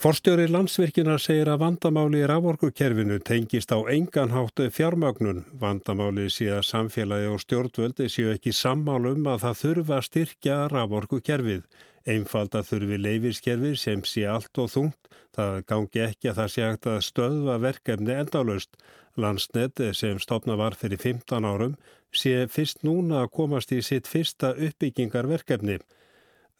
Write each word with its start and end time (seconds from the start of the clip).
Forstjóri 0.00 0.46
landsvirkina 0.48 1.18
segir 1.20 1.50
að 1.52 1.58
vandamáli 1.60 2.22
í 2.22 2.28
raforkukerfinu 2.30 3.18
tengist 3.20 3.68
á 3.68 3.84
enganháttu 3.92 4.70
fjármögnun. 4.72 5.42
Vandamáli 5.60 6.24
sé 6.32 6.46
að 6.56 6.62
samfélagi 6.70 7.26
og 7.28 7.42
stjórnvöldi 7.42 8.06
séu 8.08 8.30
ekki 8.32 8.54
sammálum 8.56 9.28
að 9.28 9.42
það 9.42 9.60
þurfa 9.60 9.98
að 9.98 10.06
styrkja 10.08 10.56
raforkukerfið. 10.72 11.68
Einfalda 12.08 12.64
þurfi 12.64 12.96
leifiskerfið 12.96 13.76
sem 13.82 14.06
sé 14.08 14.24
allt 14.24 14.64
og 14.64 14.72
þungt. 14.72 15.12
Það 15.36 15.60
gangi 15.74 16.04
ekki 16.06 16.32
að 16.32 16.40
það 16.40 16.50
sé 16.54 16.66
hægt 16.70 16.90
að 16.94 17.00
stöðva 17.10 17.60
verkefni 17.68 18.18
endalust. 18.24 18.82
Landsnet 19.20 19.84
sem 20.00 20.16
stopna 20.16 20.56
var 20.56 20.80
fyrir 20.80 21.04
15 21.04 21.44
árum 21.44 21.76
sé 22.08 22.46
fyrst 22.48 22.86
núna 22.88 23.26
að 23.26 23.32
komast 23.36 23.76
í 23.76 23.84
sitt 23.84 24.08
fyrsta 24.08 24.56
uppbyggingarverkefni. 24.56 25.82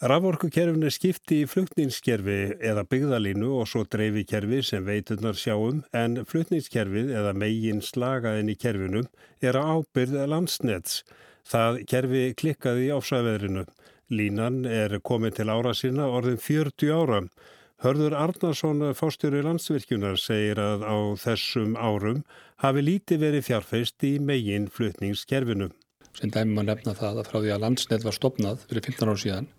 Raforkukerfin 0.00 0.86
er 0.88 0.94
skipti 0.96 1.42
í 1.42 1.46
flutningskerfi 1.48 2.54
eða 2.64 2.86
byggðalínu 2.88 3.50
og 3.60 3.66
svo 3.68 3.82
dreifikerfi 3.84 4.62
sem 4.64 4.86
veiturnar 4.86 5.36
sjáum 5.36 5.82
en 5.92 6.22
flutningskerfið 6.24 7.10
eða 7.20 7.34
megin 7.36 7.82
slagaðin 7.84 8.48
í 8.48 8.54
kerfinum 8.56 9.10
er 9.44 9.58
á 9.60 9.76
ábyrð 9.76 10.16
landsnets. 10.32 11.02
Það 11.44 11.82
kerfi 11.92 12.24
klikkaði 12.32 12.88
í 12.88 12.96
ásæðveðrinu. 12.96 13.66
Línan 14.08 14.64
er 14.64 14.96
komin 15.04 15.36
til 15.36 15.50
ára 15.52 15.76
sinna 15.76 16.08
orðin 16.08 16.40
40 16.40 16.96
ára. 16.96 17.20
Hörður 17.84 18.16
Arnarsson 18.22 18.80
fástjóri 18.96 19.44
landsvirkjunar 19.44 20.16
segir 20.16 20.64
að 20.64 20.88
á 20.88 20.96
þessum 21.20 21.76
árum 21.76 22.24
hafi 22.64 22.88
líti 22.88 23.20
verið 23.20 23.50
fjárfeist 23.52 24.00
í 24.08 24.16
megin 24.16 24.72
flutningskerfinu. 24.72 25.68
Sem 26.16 26.32
dæmi 26.32 26.56
maður 26.56 26.72
nefna 26.72 26.96
það 26.96 27.20
að 27.20 27.32
frá 27.34 27.42
því 27.42 27.52
að 27.52 27.64
landsnet 27.68 28.04
var 28.08 28.16
stopnað 28.16 28.68
fyrir 28.70 28.88
15 28.88 29.10
ára 29.12 29.22
síðan 29.28 29.56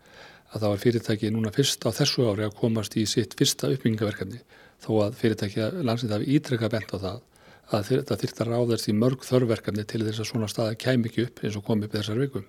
að 0.51 0.63
þá 0.63 0.67
er 0.71 0.81
fyrirtæki 0.83 1.31
núna 1.31 1.51
fyrst 1.55 1.85
á 1.87 1.89
þessu 1.95 2.27
ári 2.27 2.45
að 2.47 2.57
komast 2.59 2.95
í 2.99 3.05
sitt 3.09 3.35
fyrsta 3.39 3.71
uppbyggingaverkefni 3.71 4.41
þó 4.84 4.91
að 5.05 5.20
fyrirtæki 5.20 5.67
landsnit 5.85 6.15
hafi 6.15 6.31
ítrekka 6.35 6.71
bent 6.71 6.91
á 6.91 6.98
það 6.99 7.20
að 7.71 7.85
þetta 7.91 8.17
þyrta 8.23 8.48
ráðast 8.48 8.89
í 8.91 8.95
mörg 8.98 9.23
þörfverkefni 9.23 9.85
til 9.87 10.01
þess 10.03 10.23
að 10.23 10.29
svona 10.31 10.49
staða 10.51 10.79
kæm 10.79 11.05
ekki 11.07 11.27
upp 11.27 11.39
eins 11.45 11.57
og 11.59 11.63
komi 11.67 11.87
upp 11.87 11.95
þessar 11.95 12.20
vikum. 12.20 12.48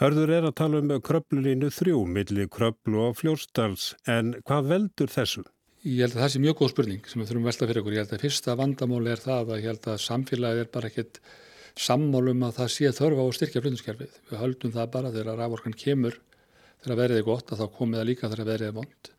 Hörður 0.00 0.32
er 0.32 0.48
að 0.48 0.56
tala 0.56 0.80
um 0.80 0.92
kröplulínu 1.04 1.68
þrjú 1.76 2.04
millir 2.08 2.48
kröplu 2.52 3.02
og 3.08 3.18
fljóstals 3.20 3.94
en 4.08 4.34
hvað 4.48 4.70
veldur 4.74 5.12
þessu? 5.12 5.44
Ég 5.84 6.04
held 6.04 6.16
að 6.16 6.22
það 6.22 6.32
sé 6.32 6.40
mjög 6.44 6.56
góð 6.60 6.72
spurning 6.74 7.06
sem 7.08 7.20
við 7.20 7.30
þurfum 7.30 7.46
velta 7.48 7.68
fyrir 7.68 7.80
okkur. 7.80 7.94
Ég 7.96 8.02
held 8.02 8.14
að 8.16 8.24
fyrsta 8.24 8.56
vandamáli 8.60 9.12
er 9.12 9.20
það 9.20 9.52
að 9.52 9.60
ég 9.60 9.68
held 9.70 9.86
að 9.88 10.02
samfélagið 10.04 10.64
er 10.64 10.72
bara 10.74 10.90
ekkit 10.90 11.20
sammálum 11.80 12.44
að 12.44 12.56
það 12.58 12.72
sé 12.74 12.92
þörfa 12.96 13.24
á 13.24 13.36
styrkja 13.36 13.62
flutningskerfið. 13.64 14.18
Við 14.28 14.42
höldum 14.42 14.74
það 14.74 14.90
bara 14.96 15.12
þegar 15.14 15.40
raforkan 15.40 15.76
kemur 15.84 16.18
þegar 16.84 17.00
verið 17.02 17.20
er 17.20 17.26
gott 17.26 17.52
að 17.52 17.62
þá 17.62 17.76
komið 17.78 18.00
það 18.00 18.08
líka 18.08 18.30
þegar 18.30 18.50
verið 18.50 18.68
er 18.68 18.76
vond. 18.76 19.10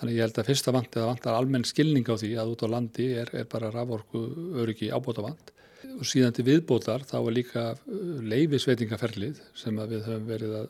Þannig 0.00 0.16
ég 0.16 0.24
held 0.24 0.38
að 0.40 0.48
fyrsta 0.48 0.72
vant 0.72 0.96
eða 0.96 1.08
vantar 1.10 1.36
almenn 1.36 1.66
skilning 1.68 2.06
á 2.08 2.14
því 2.16 2.30
að 2.40 2.52
út 2.54 2.62
á 2.64 2.68
landi 2.72 3.08
er, 3.20 3.32
er 3.36 3.48
bara 3.50 3.72
raforku 3.74 4.22
öryggi 4.62 4.92
ábóta 4.92 5.24
vant 5.24 5.52
og 5.90 6.06
síðan 6.06 6.34
til 6.36 6.44
viðbótar 6.46 7.04
þá 7.08 7.16
er 7.18 7.34
líka 7.34 7.64
uh, 7.74 8.20
leifisveitingaferlið 8.30 9.40
sem 9.56 9.80
við 9.80 10.06
höfum 10.06 10.28
verið 10.28 10.56
að 10.60 10.68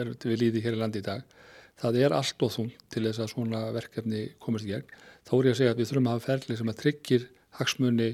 er 0.00 0.12
við 0.20 0.40
líði 0.42 0.62
hér 0.64 0.76
í 0.76 0.80
landi 0.80 1.00
í 1.00 1.06
dag. 1.06 1.24
Það 1.80 2.00
er 2.04 2.14
allt 2.14 2.44
og 2.46 2.52
þung 2.54 2.72
til 2.92 3.04
þess 3.06 3.22
að 3.24 3.30
svona 3.32 3.62
verkefni 3.74 4.24
komast 4.40 4.68
í 4.68 4.72
gegn. 4.72 4.90
Þá 5.24 5.32
er 5.36 5.48
ég 5.48 5.54
að 5.54 5.60
segja 5.60 5.74
að 5.74 5.80
við 5.80 5.90
þurfum 5.90 6.08
að 6.10 6.16
hafa 6.16 6.26
ferlið 6.28 6.60
sem 6.60 6.72
að 6.72 6.80
tryggir 6.82 7.28
hagsmunni 7.58 8.10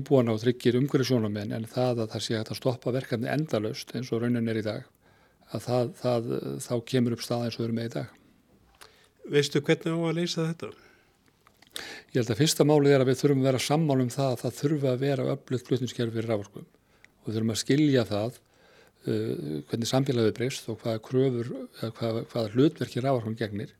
íbúana 0.00 0.34
og 0.34 0.40
tryggir 0.42 0.78
umhverjusjónamenn 0.80 1.52
en 1.54 1.68
það 1.70 2.04
að 2.04 2.14
það 2.16 2.24
sé 2.24 2.40
að 2.40 2.56
stoppa 2.58 2.94
verkefni 2.96 3.30
endalöst 3.30 3.92
eins 3.94 4.10
og 4.10 4.24
raunin 4.24 4.50
er 4.50 4.58
í 4.58 4.64
dag 4.66 4.88
að 5.50 5.64
það, 5.66 5.90
það, 6.00 6.28
þá 6.66 6.74
kemur 6.92 7.16
upp 7.16 7.24
stað 7.24 7.46
eins 7.46 7.56
og 7.58 7.62
við 7.62 7.68
erum 7.68 7.80
með 7.80 7.88
í 7.88 7.94
dag. 7.96 8.12
Veistu 9.30 9.62
hvernig 9.62 9.96
á 9.96 10.00
að 10.00 10.18
leysa 10.18 10.46
þetta? 10.48 10.70
Ég 12.10 12.18
held 12.18 12.32
að 12.34 12.40
fyrsta 12.40 12.66
málið 12.66 12.94
er 12.94 13.04
að 13.04 13.10
við 13.10 13.18
þurfum 13.20 13.42
að 13.42 13.48
vera 13.50 13.62
sammál 13.62 13.98
um 14.02 14.12
það 14.12 14.30
að 14.34 14.40
það 14.44 14.60
þurfa 14.60 14.92
að 14.92 15.02
vera 15.04 15.26
öflugt 15.34 15.68
flutningskerfi 15.68 16.16
fyrir 16.16 16.30
rávorkum 16.32 16.66
og 16.66 17.28
við 17.28 17.36
þurfum 17.36 17.52
að 17.54 17.60
skilja 17.60 18.06
það 18.08 18.38
uh, 18.38 19.60
hvernig 19.70 19.90
samfélagið 19.90 20.36
breyst 20.38 20.70
og 20.72 20.80
hvaða 20.82 21.02
kröfur, 21.06 21.52
hvaða, 21.80 22.24
hvaða 22.32 22.54
hlutverki 22.56 23.04
rávorkum 23.04 23.36
gegnir. 23.38 23.74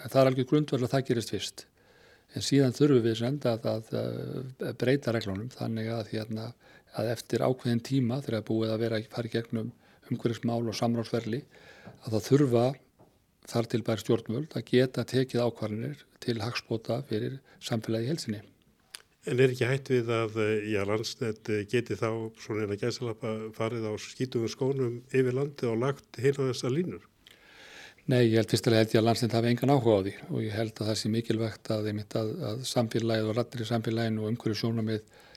Það 0.00 0.20
er 0.22 0.30
alveg 0.32 0.48
grundverð 0.50 0.88
að 0.88 0.94
það 0.96 1.06
gerist 1.10 1.34
fyrst 1.34 1.66
en 2.34 2.44
síðan 2.46 2.74
þurfum 2.76 3.04
við 3.04 3.16
senda 3.18 3.56
að, 3.56 3.68
að, 3.68 4.18
að 4.68 4.76
breyta 4.78 5.14
reglunum 5.14 5.50
þannig 5.54 5.90
að, 5.94 6.12
hérna, 6.14 6.50
að 6.98 7.12
eftir 7.14 7.42
ákveðin 7.42 7.82
tíma 7.86 8.20
þegar 8.24 8.46
búið 8.46 8.74
að 8.74 8.82
vera 8.84 9.00
að 9.00 9.08
fara 9.14 9.30
í 9.30 9.34
gegnum 9.34 9.72
umhverfismál 10.10 10.62
og 10.68 10.76
samráðsverli 10.76 11.42
að 12.04 12.14
það 12.14 12.26
þurfa 12.28 12.64
þar 13.50 13.68
til 13.72 13.82
bæri 13.86 14.04
stjórnvöld 14.04 14.56
að 14.58 14.66
geta 14.70 15.04
tekið 15.08 15.44
ákvarðinir 15.46 16.06
til 16.22 16.38
hagspóta 16.42 17.00
fyrir 17.08 17.38
samfélagi 17.64 18.10
helsinni. 18.10 18.40
En 19.28 19.36
er 19.36 19.52
ekki 19.52 19.68
hætt 19.68 19.90
við 19.92 20.10
að 20.16 20.36
já, 20.70 20.80
landsnett 20.88 21.50
geti 21.68 21.96
þá 21.98 22.08
svona 22.40 22.64
eina 22.64 22.78
gæsalappa 22.80 23.34
farið 23.56 23.90
á 23.90 23.94
skítum 24.00 24.46
skónum 24.48 25.00
yfir 25.12 25.36
landi 25.36 25.68
og 25.68 25.80
lagt 25.82 26.20
hérna 26.20 26.48
þessar 26.50 26.72
línur? 26.72 27.02
Nei, 28.08 28.30
ég 28.30 28.40
held 28.40 28.50
fyrstulega 28.50 28.86
held 28.86 28.94
ég 28.94 29.02
að 29.02 29.06
landsnett 29.06 29.34
hafi 29.36 29.50
engan 29.52 29.74
áhuga 29.74 29.98
á 30.00 30.04
því 30.06 30.14
og 30.30 30.38
ég 30.46 30.54
held 30.56 30.72
að 30.72 30.88
það 30.88 31.00
sé 31.02 31.10
mikilvægt 31.12 31.72
að, 31.74 31.90
að, 31.92 32.32
að 32.48 32.62
samfélagið 32.70 33.28
og 33.28 33.36
rattir 33.36 33.62
í 33.62 33.68
samfélaginu 33.68 34.24
og 34.24 34.32
umhverju 34.32 34.60
sjónamið 34.62 35.04
Eh, 35.04 35.29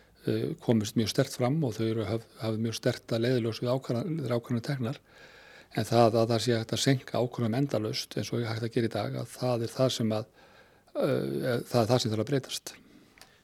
komist 0.64 0.96
mjög 1.00 1.10
stert 1.12 1.36
fram 1.36 1.58
og 1.66 1.76
þau 1.78 1.86
eru 1.88 2.06
haf, 2.08 2.28
hafið 2.40 2.62
mjög 2.68 2.78
stert 2.78 3.16
að 3.16 3.26
leiðiljós 3.26 3.62
við 3.64 3.74
ákvæmlega 3.74 4.64
tegnar 4.68 5.02
en 5.74 5.88
það 5.90 6.20
að 6.20 6.30
það 6.32 6.44
sé 6.46 6.56
hægt 6.58 6.76
að 6.76 6.84
senka 6.84 7.20
ákvæmlega 7.20 7.64
endalust 7.64 8.16
eins 8.18 8.32
og 8.34 8.46
hægt 8.46 8.68
að 8.68 8.74
gera 8.76 8.90
í 8.90 8.94
dag 8.94 9.18
að 9.24 9.34
það 9.34 9.66
er 9.66 9.74
það 9.74 9.92
sem 9.98 10.16
að 10.16 10.30
uh, 10.30 11.60
það 11.70 11.80
er 11.82 11.92
það 11.92 12.00
sem 12.04 12.14
þarf 12.14 12.24
að 12.24 12.32
breytast. 12.32 12.74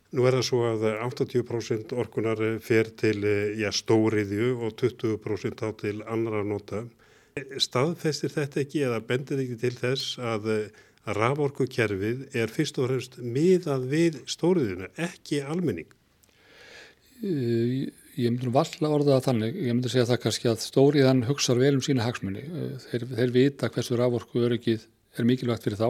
Nú 0.09 0.25
er 0.25 0.37
það 0.39 0.45
svo 0.47 0.59
að 0.65 0.85
80% 1.05 1.91
orkunar 2.01 2.39
fer 2.65 2.87
til 2.97 3.19
já, 3.59 3.69
stóriðju 3.77 4.55
og 4.65 4.73
20% 4.79 5.61
á 5.61 5.69
til 5.77 5.99
annara 6.01 6.41
nota. 6.41 6.81
Staðfestir 7.61 8.33
þetta 8.33 8.63
ekki 8.63 8.81
eða 8.87 9.03
bendir 9.05 9.43
ekki 9.43 9.59
til 9.61 9.75
þess 9.77 10.17
að, 10.17 10.49
að 11.05 11.19
raforkukerfið 11.19 12.25
er 12.41 12.49
fyrst 12.49 12.81
og 12.81 12.89
fremst 12.89 13.19
miðað 13.21 13.85
við 13.93 14.19
stóriðjuna, 14.33 14.89
ekki 14.97 15.43
almenning? 15.45 15.93
Eh, 17.19 17.89
ég 18.15 18.31
myndi 18.31 18.47
nú 18.47 18.53
valla 18.55 18.91
orða 18.95 19.17
það 19.17 19.25
þannig, 19.25 19.57
ég 19.59 19.73
myndi 19.75 19.91
segja 19.91 20.07
það 20.07 20.21
kannski 20.23 20.47
að 20.51 20.61
stóriðan 20.63 21.25
hugsaður 21.27 21.65
vel 21.65 21.73
um 21.75 21.83
sína 21.83 22.05
hagsmunni. 22.05 22.45
Eh, 22.47 22.77
þeir, 22.85 23.05
þeir 23.17 23.33
vita 23.35 23.69
hversu 23.73 23.99
rávorku 23.99 24.45
öryggið 24.47 24.85
er 25.19 25.27
mikilvægt 25.27 25.67
fyrir 25.67 25.81
þá. 25.81 25.89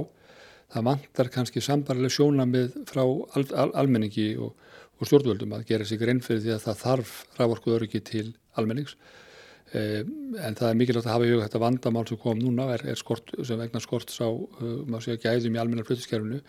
Það 0.73 0.88
vantar 0.90 1.29
kannski 1.34 1.62
sambarlega 1.66 2.16
sjónamið 2.16 2.81
frá 2.90 3.03
al, 3.03 3.45
al, 3.45 3.69
almenningi 3.84 4.28
og, 4.41 4.57
og 4.97 5.09
stjórnvöldum 5.09 5.53
að 5.57 5.66
gera 5.69 5.85
sig 5.85 6.01
reyn 6.01 6.22
fyrir 6.25 6.44
því 6.45 6.56
að 6.56 6.66
það 6.66 6.84
þarf 6.84 7.16
rávorku 7.38 7.73
öryggið 7.78 8.06
til 8.09 8.28
almennings. 8.57 8.97
Eh, 9.78 10.01
en 10.01 10.57
það 10.57 10.69
er 10.72 10.78
mikilvægt 10.81 11.06
að 11.06 11.13
hafa 11.13 11.29
í 11.29 11.34
huga 11.34 11.46
þetta 11.46 11.61
vandamál 11.61 12.07
sem 12.09 12.22
kom 12.22 12.41
núna, 12.41 12.72
er, 12.73 12.88
er 12.90 12.97
skort, 12.97 13.35
sem 13.46 13.59
vegna 13.61 13.81
skort 13.84 14.09
sá, 14.09 14.25
uh, 14.25 14.79
maður 14.90 15.11
segja, 15.11 15.28
gæðum 15.28 15.57
í 15.57 15.61
almennar 15.61 15.85
flutiskerfinu. 15.85 16.40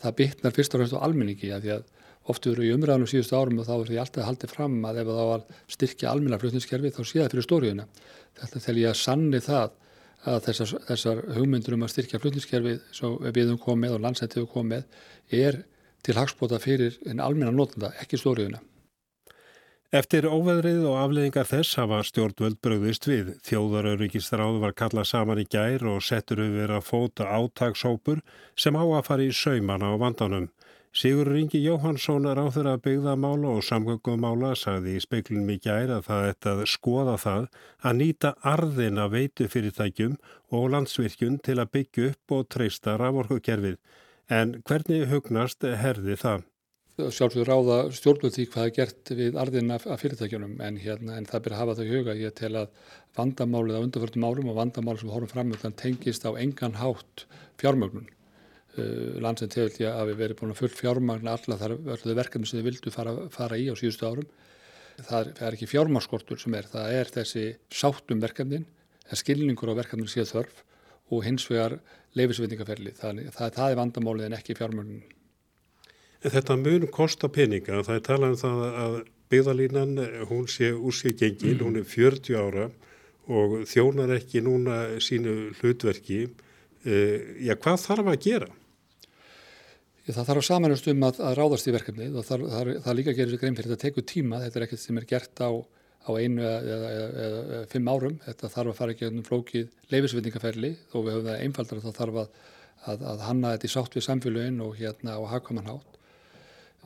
Það 0.00 0.14
bytnar 0.22 0.54
fyrst 0.56 0.72
og 0.72 0.80
fremst 0.80 0.96
á 0.96 1.04
almenningi 1.04 1.52
að 1.52 1.66
því 1.66 1.74
að 1.76 1.90
oft 2.30 2.46
eru 2.46 2.64
í 2.66 2.72
umræðanum 2.74 3.10
síðustu 3.10 3.36
árum 3.38 3.60
og 3.62 3.68
þá 3.68 3.74
er 3.76 3.86
því 3.90 4.00
alltaf 4.02 4.26
haldið 4.28 4.54
fram 4.54 4.76
að 4.86 5.00
ef 5.02 5.10
það 5.10 5.30
var 5.32 5.46
styrkja 5.76 6.10
almenna 6.12 6.38
flutningskerfi 6.42 6.92
þá 6.94 7.00
sé 7.02 7.18
það 7.18 7.30
fyrir 7.34 7.46
stóriðuna. 7.48 7.86
Þetta 8.40 8.64
tel 8.66 8.76
ég 8.78 8.92
að 8.92 9.00
sanni 9.02 9.42
það 9.42 9.78
að 10.32 10.42
þessar, 10.46 10.74
þessar 10.88 11.22
hugmyndur 11.36 11.76
um 11.76 11.86
að 11.86 11.94
styrkja 11.96 12.20
flutningskerfi 12.22 12.74
sem 12.94 13.16
við 13.26 13.48
höfum 13.48 13.62
komið 13.64 13.96
og 13.96 14.04
landsættið 14.06 14.44
höfum 14.44 14.52
komið 14.54 15.40
er 15.42 15.62
til 16.02 16.18
hagspota 16.18 16.60
fyrir 16.62 16.98
en 17.06 17.22
almenna 17.22 17.54
nótunda, 17.54 17.92
ekki 18.02 18.20
stóriðuna. 18.20 18.62
Eftir 19.92 20.24
óveðrið 20.24 20.86
og 20.88 20.94
afleðingar 21.02 21.44
þess 21.44 21.76
hafa 21.76 21.98
stjórnvöld 22.08 22.56
bröðist 22.64 23.04
við. 23.10 23.34
Þjóðarauðvíkistráð 23.44 24.54
var 24.62 24.72
kallað 24.72 25.10
saman 25.10 25.42
í 25.42 25.44
gær 25.52 25.84
og 25.90 25.98
settur 26.06 26.40
yfir 26.46 26.72
að 26.72 26.86
fóta 26.86 27.26
átagshópur 27.28 28.22
sem 28.56 28.72
á 28.72 28.80
að 28.80 29.04
fara 29.10 29.26
í 29.26 29.34
saumana 29.36 29.92
á 29.92 30.00
vandanum. 30.00 30.48
Sigur 30.92 31.24
Ringi 31.24 31.56
Jóhansson 31.64 32.26
er 32.28 32.36
áþur 32.36 32.66
að 32.68 32.82
byggða 32.84 33.12
mála 33.16 33.54
og 33.56 33.62
samgöngumála 33.64 34.50
sagði 34.60 34.98
í 34.98 35.00
speiklunum 35.00 35.54
í 35.54 35.56
gæri 35.64 35.94
að 35.94 36.04
það 36.04 36.26
ætti 36.28 36.50
að 36.50 36.60
skoða 36.68 37.14
það 37.22 37.46
að 37.80 37.96
nýta 38.00 38.32
arðin 38.50 39.00
að 39.00 39.14
veitu 39.14 39.48
fyrirtækjum 39.54 40.18
og 40.52 40.68
landsvirkjun 40.74 41.40
til 41.48 41.56
að 41.56 41.72
byggja 41.78 42.10
upp 42.10 42.36
og 42.36 42.44
treysta 42.52 42.98
raforkukerfið. 43.00 43.80
En 44.28 44.54
hvernig 44.68 45.08
hugnast 45.08 45.64
herði 45.64 46.20
það? 46.26 46.48
Sjálfsögur 47.00 47.48
ráða 47.48 47.82
stjórnvöld 47.96 48.36
því 48.36 48.50
hvað 48.52 48.68
er 48.68 48.78
gert 48.82 49.16
við 49.16 49.42
arðin 49.46 49.72
af 49.72 49.88
fyrirtækjunum 49.96 50.58
en, 50.60 50.76
hérna, 50.76 51.16
en 51.16 51.24
það 51.24 51.46
byrja 51.46 51.56
að 51.56 51.62
hafa 51.64 51.78
það 51.78 51.86
í 51.88 51.94
huga. 51.96 52.20
Ég 52.20 52.36
tel 52.36 52.56
að 52.66 52.80
vandamálið 53.16 53.80
á 53.80 53.84
undarförnum 53.88 54.28
árum 54.28 54.52
og 54.52 54.60
vandamálið 54.60 55.06
sem 55.06 55.16
horfum 55.16 55.32
fram 55.32 55.72
tengist 55.72 56.28
á 56.28 56.36
engan 56.36 56.82
hátt 56.84 57.24
fjármögnun. 57.56 58.12
Uh, 58.72 59.18
landsend 59.20 59.52
hefur 59.52 59.74
því 59.74 59.84
að 59.90 60.06
við 60.08 60.20
verið 60.22 60.38
búin 60.38 60.52
að 60.54 60.60
full 60.62 60.72
fjármagna 60.72 61.34
þar 61.44 61.74
öllu 61.76 62.14
verkefni 62.16 62.48
sem 62.48 62.56
þið 62.56 62.68
vildu 62.70 62.92
fara, 62.94 63.12
fara 63.34 63.58
í 63.60 63.66
á 63.68 63.76
síðustu 63.76 64.08
árum. 64.08 64.28
Það 64.96 65.32
er, 65.32 65.52
ekki 65.52 65.68
fjármagskortur 65.68 66.40
sem 66.40 66.54
er, 66.56 66.68
það 66.72 66.94
er 66.96 67.10
þessi 67.12 67.42
sáttum 67.72 68.22
verkefnin, 68.22 68.64
það 69.04 69.16
er 69.16 69.20
skilningur 69.20 69.72
á 69.72 69.80
verkefnin 69.80 70.08
síðan 70.08 70.30
þörf 70.30 70.62
og 71.12 71.26
hins 71.26 71.44
vegar 71.50 71.76
leifisveitingaferli. 72.16 72.94
Það, 72.96 73.20
það, 73.34 73.50
það 73.58 73.74
er 73.74 73.80
vandamálið 73.82 74.28
en 74.28 74.38
ekki 74.38 74.56
fjármögnun. 74.56 75.02
Þetta 76.22 76.56
mun 76.60 76.86
kosta 76.94 77.28
peninga. 77.32 77.82
Það 77.82 77.98
er 77.98 78.06
talað 78.06 78.32
um 78.32 78.40
það 78.40 78.64
að 78.84 78.96
byggðalínan, 79.32 79.94
hún 80.30 80.48
sé 80.48 80.70
úr 80.72 80.96
sig 80.96 81.16
gengil, 81.18 81.58
hún 81.64 81.76
er 81.80 81.84
40 81.88 82.40
ára 82.40 82.70
og 83.32 83.62
þjónar 83.68 84.16
ekki 84.16 84.42
núna 84.44 84.80
sínu 85.02 85.52
hlutverki. 85.60 86.24
Uh, 86.82 87.36
já, 87.44 87.54
hvað 87.54 87.80
þarf 87.84 88.12
að 88.12 88.20
gera? 88.24 88.50
Það 90.02 90.24
þarf 90.26 90.40
að 90.40 90.46
samanast 90.48 90.88
um 90.90 91.04
að, 91.06 91.18
að 91.22 91.36
ráðast 91.38 91.68
í 91.68 91.72
verkefni. 91.76 92.08
Það, 92.10 92.24
þarf, 92.26 92.46
það, 92.52 92.70
það 92.82 92.96
líka 92.98 93.12
gerir 93.14 93.38
grein 93.38 93.58
fyrir 93.58 93.70
þetta 93.70 93.84
tekur 93.84 94.06
tíma. 94.10 94.40
Þetta 94.42 94.58
er 94.58 94.64
ekkert 94.66 94.82
sem 94.82 94.98
er 94.98 95.06
gert 95.12 95.42
á, 95.46 95.50
á 95.62 96.10
einu 96.18 96.42
eða, 96.42 96.56
eða, 96.74 96.88
eða, 96.96 97.42
eða 97.42 97.68
fimm 97.70 97.90
árum. 97.92 98.16
Þetta 98.24 98.50
þarf 98.56 98.72
að 98.72 98.80
fara 98.80 98.96
ekki 98.96 99.10
um 99.12 99.22
flókið 99.28 99.68
leifisveitingaferli 99.94 100.72
þó 100.90 100.96
við 100.98 101.12
höfum 101.12 101.28
það 101.28 101.44
einfaldar 101.46 101.78
að 101.78 101.86
það 101.86 101.98
þarf 102.00 102.20
að, 102.24 103.06
að 103.12 103.24
hanna 103.28 103.54
þetta 103.54 103.68
í 103.68 103.74
sátt 103.76 103.96
við 103.98 104.06
samfélagin 104.08 104.60
og 104.66 104.74
hérna 104.80 105.14
á 105.14 105.22
hagkvæmanhátt. 105.36 105.98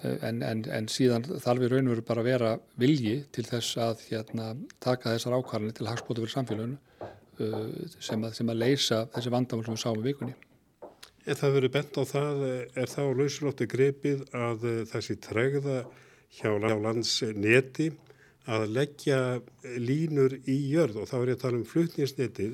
En, 0.04 0.42
en, 0.44 0.60
en 0.68 0.88
síðan 0.92 1.24
þarf 1.24 1.62
við 1.62 1.72
raun 1.72 1.86
og 1.88 1.94
veru 1.94 2.04
bara 2.04 2.20
að 2.20 2.28
vera 2.28 2.50
vilji 2.76 3.14
til 3.32 3.46
þess 3.48 3.78
að 3.80 4.02
hérna, 4.10 4.50
taka 4.84 5.14
þessar 5.14 5.38
ákvarðanir 5.38 5.78
til 5.78 5.88
hagspótu 5.88 6.20
fyrir 6.20 6.34
samfélaginu 6.34 6.76
uh, 7.40 7.62
sem, 7.96 8.28
sem 8.36 8.52
að 8.52 8.60
leysa 8.60 9.06
þessi 9.14 9.32
vandamál 9.32 9.64
sem 9.64 9.78
við 9.78 9.86
sáum 9.86 10.02
í 10.02 10.04
vikunni. 10.10 10.36
En 11.26 11.38
það 11.38 11.56
verið 11.58 11.72
bent 11.74 11.98
á 11.98 12.02
það, 12.06 12.42
er 12.78 12.90
það 12.92 13.08
á 13.10 13.18
lausulótti 13.20 13.68
greipið 13.70 14.26
að 14.36 14.66
uh, 14.70 14.82
þessi 14.92 15.16
tregða 15.22 15.78
hjá 16.36 16.50
landsneti 16.54 17.90
að 18.46 18.68
leggja 18.70 19.18
línur 19.82 20.36
í 20.46 20.56
jörð 20.70 21.00
og 21.02 21.10
þá 21.10 21.16
er 21.18 21.32
ég 21.32 21.38
að 21.38 21.42
tala 21.42 21.58
um 21.58 21.66
flutnisnetið, 21.66 22.52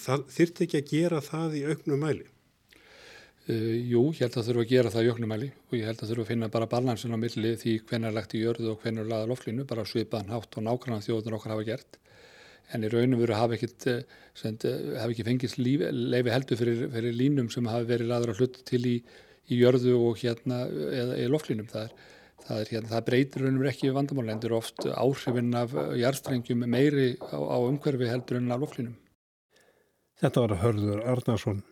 það 0.00 0.22
þyrti 0.32 0.64
ekki 0.66 0.78
að 0.80 0.90
gera 0.90 1.20
það 1.24 1.56
í 1.56 1.62
auknum 1.68 2.00
mæli? 2.04 2.26
Uh, 3.50 3.78
jú, 3.88 4.02
ég 4.12 4.20
held 4.20 4.36
að 4.36 4.48
þurfa 4.50 4.62
að 4.62 4.68
gera 4.70 4.90
það 4.92 5.06
í 5.06 5.10
oknumæli 5.10 5.46
og 5.48 5.72
ég 5.78 5.86
held 5.88 6.02
að 6.04 6.10
þurfa 6.10 6.22
að 6.26 6.28
finna 6.28 6.48
bara 6.52 6.68
balansin 6.70 7.16
á 7.16 7.18
milli 7.18 7.52
því 7.58 7.72
hvernig 7.88 8.10
er 8.10 8.14
lagt 8.14 8.34
í 8.36 8.42
jörðu 8.44 8.68
og 8.74 8.82
hvernig 8.82 9.02
er 9.02 9.08
laða 9.10 9.30
loflinu, 9.30 9.64
bara 9.66 9.86
svipaðan 9.88 10.34
hátt 10.34 10.58
og 10.60 10.66
nákvæmlega 10.66 11.06
þjóðunar 11.06 11.36
okkar 11.38 11.54
hafa 11.54 11.64
gert. 11.66 11.96
En 12.74 12.86
í 12.86 12.90
raunum 12.92 13.18
veru 13.18 13.34
hafa 13.34 13.56
ekkit, 13.56 13.88
hafa 14.38 14.70
eh, 14.70 15.02
ekki 15.08 15.26
fengist 15.26 15.58
líf, 15.58 15.82
leifi 15.90 16.32
heldur 16.34 16.60
fyrir, 16.60 16.86
fyrir 16.92 17.16
línum 17.16 17.50
sem 17.50 17.66
hafi 17.70 17.88
verið 17.88 18.12
laður 18.12 18.34
að 18.34 18.42
hluta 18.42 18.64
til 18.68 18.82
í, 18.86 18.96
í 19.50 19.58
jörðu 19.58 19.96
og 19.98 20.22
hérna 20.22 20.62
eða 20.70 21.18
í 21.18 21.26
loflinum. 21.30 21.66
Það, 21.72 21.90
það, 22.46 22.62
hérna, 22.70 22.92
það 22.92 23.06
breytir 23.10 23.46
raunum 23.46 23.66
ekki 23.72 23.94
vandamáli, 23.96 24.34
endur 24.36 24.56
oft 24.60 24.86
áhrifin 24.86 25.50
af 25.58 25.74
jarstrengjum 25.98 26.66
meiri 26.70 27.12
á, 27.18 27.38
á 27.38 27.58
umhverfi 27.58 28.12
heldur 28.12 28.38
en 28.38 28.54
af 28.54 28.62
loflinum. 28.62 28.96
Þetta 30.20 30.46
var 30.46 30.58
Hörður 30.60 31.04
Arnarsson. 31.08 31.62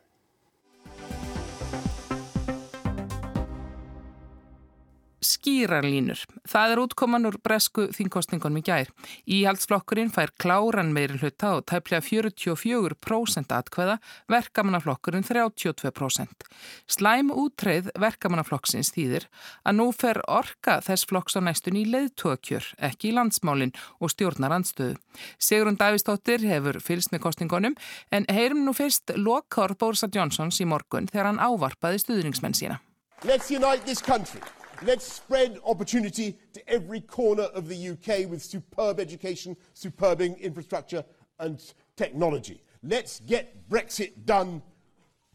Skýrarlínur. 5.39 6.21
Það 6.49 6.73
er 6.73 6.83
útkoman 6.83 7.29
úr 7.29 7.39
bresku 7.43 7.87
þingkostningunum 7.95 8.61
í 8.61 8.65
gær. 8.67 8.91
Íhaldsflokkurinn 9.31 10.11
fær 10.13 10.33
kláran 10.41 10.93
meiri 10.95 11.19
hluta 11.21 11.55
og 11.59 11.67
tæplega 11.71 12.03
44% 12.05 13.55
atkveða, 13.55 13.99
verkamannaflokkurinn 14.33 15.27
32%. 15.27 16.47
Slæm 16.91 17.33
útreið 17.33 17.91
verkamannaflokksins 17.99 18.93
þýðir 18.97 19.29
að 19.65 19.79
nú 19.79 19.89
fer 19.97 20.21
orka 20.27 20.79
þess 20.85 21.09
flokks 21.09 21.39
á 21.39 21.41
næstun 21.45 21.79
í 21.79 21.87
leiðtókjör, 21.89 22.75
ekki 22.91 23.13
í 23.13 23.17
landsmálinn 23.17 23.75
og 24.03 24.13
stjórnar 24.15 24.57
andstöðu. 24.59 24.99
Sigrun 25.39 25.79
Davistóttir 25.79 26.45
hefur 26.49 26.81
fylst 26.83 27.15
með 27.15 27.25
kostningunum 27.29 27.79
en 28.15 28.29
heyrum 28.33 28.65
nú 28.67 28.75
fyrst 28.77 29.15
lokár 29.17 29.77
Bórsa 29.79 30.11
Jónsons 30.13 30.61
í 30.63 30.69
morgun 30.69 31.09
þegar 31.11 31.33
hann 31.33 31.43
ávarpaði 31.43 32.03
stuðningsmenn 32.05 32.57
sína. 32.59 32.83
Let's 33.25 33.51
unite 33.51 33.85
this 33.85 34.03
country. 34.03 34.41
Let's 34.83 35.13
spread 35.13 35.59
opportunity 35.67 36.39
to 36.53 36.69
every 36.69 37.01
corner 37.01 37.45
of 37.45 37.69
the 37.69 37.91
UK 37.91 38.31
with 38.31 38.43
superb 38.43 39.01
education, 39.01 39.57
superb 39.75 40.21
infrastructure 40.21 41.05
and 41.41 41.61
technology. 41.97 42.63
Let's 42.85 43.19
get 43.21 43.69
Brexit 43.69 44.25
done. 44.25 44.63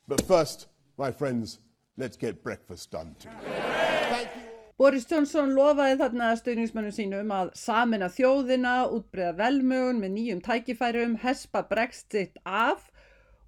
But 0.08 0.26
first, 0.26 0.68
my 0.98 1.12
friends, 1.12 1.60
let's 1.98 2.16
get 2.16 2.42
breakfast 2.42 2.92
done 2.92 3.16
too. 3.20 3.30
Boris 4.78 5.06
Johnson 5.06 5.52
lofaði 5.54 6.00
þarna 6.00 6.32
stöðningsmönnum 6.40 6.96
sínum 6.96 7.30
að 7.36 7.52
samina 7.60 8.08
þjóðina, 8.12 8.88
útbreyða 8.96 9.36
velmögun 9.38 10.00
með 10.02 10.16
nýjum 10.16 10.42
tækifærum, 10.44 11.14
hespa 11.22 11.62
Brexit 11.70 12.40
af 12.44 12.90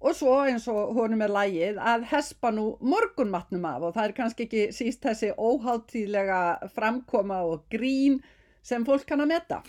og 0.00 0.16
svo 0.16 0.36
eins 0.44 0.66
og 0.68 0.94
honum 0.96 1.24
er 1.24 1.32
lægið 1.32 1.80
að 1.80 2.06
hespa 2.12 2.52
nú 2.54 2.66
morgunmatnum 2.84 3.64
af 3.68 3.88
og 3.88 3.94
það 3.96 4.08
er 4.08 4.16
kannski 4.16 4.46
ekki 4.46 4.64
síst 4.76 5.04
þessi 5.06 5.32
óháttíðlega 5.34 6.40
framkoma 6.74 7.42
og 7.48 7.64
grín 7.72 8.20
sem 8.66 8.84
fólk 8.86 9.06
kann 9.08 9.22
að 9.22 9.32
metta. 9.32 9.60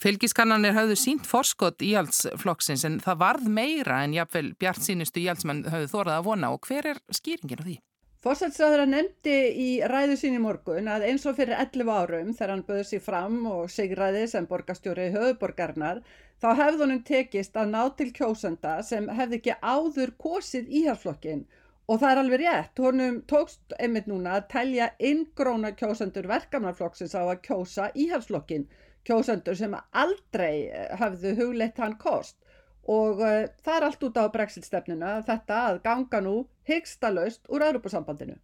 Fylgiskannanir 0.00 0.74
hafðu 0.76 0.96
sínt 0.98 1.26
forskott 1.26 1.82
í 1.82 1.94
allsflokksins 1.98 2.84
en 2.86 3.00
það 3.02 3.20
varð 3.22 3.48
meira 3.50 4.02
en 4.04 4.14
jáfnvel 4.16 4.54
bjart 4.58 4.82
sínustu 4.84 5.22
í 5.22 5.28
allsmenn 5.30 5.64
hafðu 5.70 5.90
þórað 5.92 6.16
að 6.18 6.28
vona 6.28 6.54
og 6.54 6.68
hver 6.68 6.94
er 6.94 7.02
skýringin 7.14 7.62
á 7.62 7.66
því? 7.66 7.76
Fórsætsræður 8.24 8.86
nefndi 8.88 9.34
í 9.60 9.70
ræðu 9.84 10.14
sín 10.16 10.38
í 10.38 10.40
morgun 10.40 10.86
að 10.88 11.10
eins 11.10 11.26
og 11.28 11.36
fyrir 11.36 11.58
11 11.60 11.90
árum 11.92 12.30
þegar 12.32 12.52
hann 12.54 12.62
böði 12.64 12.84
sér 12.88 13.02
fram 13.04 13.42
og 13.50 13.66
sigraði 13.72 14.22
sem 14.32 14.46
borgastjóri 14.48 15.10
höfuborgarnar 15.12 16.00
þá 16.42 16.48
hefði 16.60 16.80
honum 16.84 17.02
tekist 17.08 17.56
að 17.56 17.74
ná 17.74 17.82
til 17.98 18.10
kjósenda 18.16 18.78
sem 18.86 19.08
hefði 19.08 19.40
ekki 19.40 19.58
áður 19.62 20.14
kosið 20.24 20.72
íhalsflokkin 20.80 21.44
og 21.84 22.00
það 22.00 22.10
er 22.10 22.20
alveg 22.22 22.42
rétt, 22.44 22.80
honum 22.80 23.20
tókst 23.28 23.74
einmitt 23.78 24.08
núna 24.08 24.38
að 24.38 24.48
telja 24.54 24.88
inngróna 24.98 25.74
kjósendur 25.76 26.28
verkamannarflokksins 26.30 27.12
á 27.12 27.22
að 27.22 27.42
kjósa 27.44 27.90
íhalsflokkin, 27.92 28.64
kjósendur 29.04 29.58
sem 29.58 29.76
aldrei 29.92 30.72
hafðu 31.00 31.34
hugleitt 31.40 31.80
hann 31.82 31.98
kost 32.00 32.38
og 32.84 33.20
uh, 33.20 33.44
það 33.64 33.76
er 33.76 33.86
allt 33.88 34.02
út 34.08 34.18
á 34.20 34.24
brexit 34.32 34.66
stefnuna 34.66 35.18
þetta 35.24 35.60
að 35.70 35.82
ganga 35.84 36.20
nú 36.24 36.34
hyggsta 36.68 37.10
laust 37.12 37.48
úr 37.48 37.64
Europasambandinu. 37.64 38.36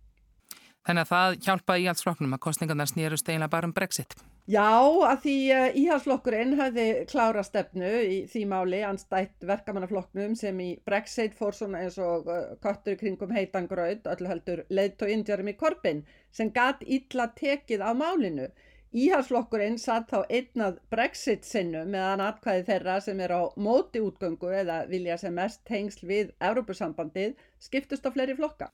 Þannig 0.87 1.05
að 1.05 1.11
það 1.13 1.39
hjálpaði 1.45 1.85
íhalsflokknum 1.85 2.37
að 2.37 2.45
kostningarnar 2.47 2.89
snýrust 2.89 3.29
eiginlega 3.29 3.53
bara 3.53 3.69
um 3.69 3.75
brexit. 3.77 4.17
Já, 4.51 4.83
að 5.07 5.19
því 5.23 5.33
uh, 5.55 5.77
íhalsflokkurinn 5.79 6.57
hefði 6.59 6.85
klára 7.11 7.43
stefnu 7.47 7.91
í 8.03 8.17
því 8.33 8.41
máli 8.51 8.81
anstætt 8.83 9.45
verkamannaflokknum 9.47 10.33
sem 10.41 10.59
í 10.65 10.71
brexit 10.89 11.37
fór 11.39 11.55
svona 11.55 11.85
eins 11.85 11.99
og 12.03 12.27
uh, 12.27 12.57
köttur 12.65 12.97
kringum 12.99 13.31
heitan 13.37 13.69
gröð, 13.71 14.01
öllu 14.11 14.31
heldur 14.33 14.65
leitt 14.75 15.05
og 15.07 15.13
indjarum 15.15 15.53
í 15.53 15.55
korpin 15.61 16.03
sem 16.35 16.51
gatt 16.57 16.83
illa 16.83 17.29
tekið 17.37 17.85
á 17.87 17.91
málinu. 17.95 18.49
Íhalsflokkurinn 18.91 19.79
satt 19.79 20.11
þá 20.11 20.25
einnað 20.27 20.81
brexit 20.91 21.47
sinnu 21.47 21.85
meðan 21.87 22.25
atkvæði 22.25 22.67
þeirra 22.73 22.97
sem 23.05 23.23
er 23.23 23.37
á 23.39 23.43
móti 23.55 24.03
útgöngu 24.03 24.51
eða 24.65 24.81
vilja 24.91 25.21
sem 25.21 25.37
mest 25.37 25.63
tengsl 25.69 26.09
við 26.11 26.35
Európusambandið 26.49 27.37
skiptust 27.61 28.07
á 28.07 28.11
fleiri 28.11 28.35
flokka. 28.39 28.71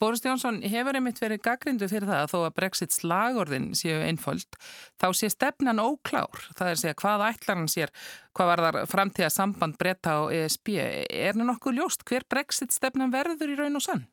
Boris 0.00 0.24
Jónsson 0.24 0.60
hefur 0.62 0.98
einmitt 0.98 1.20
verið 1.22 1.42
gaggrindu 1.46 1.88
fyrir 1.90 2.08
það 2.08 2.22
að 2.22 2.32
þó 2.34 2.38
að 2.42 2.56
brexit 2.60 2.96
slagorðin 2.96 3.70
séu 3.78 4.00
einföld 4.04 4.58
þá 5.00 5.08
sé 5.16 5.30
stefnan 5.32 5.82
óklár. 5.82 6.42
Það 6.56 6.66
er 6.66 6.74
að 6.74 6.82
segja 6.82 6.98
hvað 7.02 7.24
ætlar 7.30 7.60
hann 7.62 7.72
sér, 7.72 7.94
hvað 8.36 8.52
var 8.52 8.64
þar 8.66 8.82
framtíða 8.92 9.32
samband 9.32 9.78
breyta 9.80 10.18
á 10.20 10.20
ESB. 10.28 10.76
Er 10.76 11.32
það 11.32 11.48
nokkuð 11.48 11.80
ljóst 11.80 12.04
hver 12.08 12.28
brexit 12.28 12.76
stefnan 12.76 13.14
verður 13.14 13.56
í 13.56 13.58
raun 13.58 13.80
og 13.80 13.86
sann? 13.88 14.06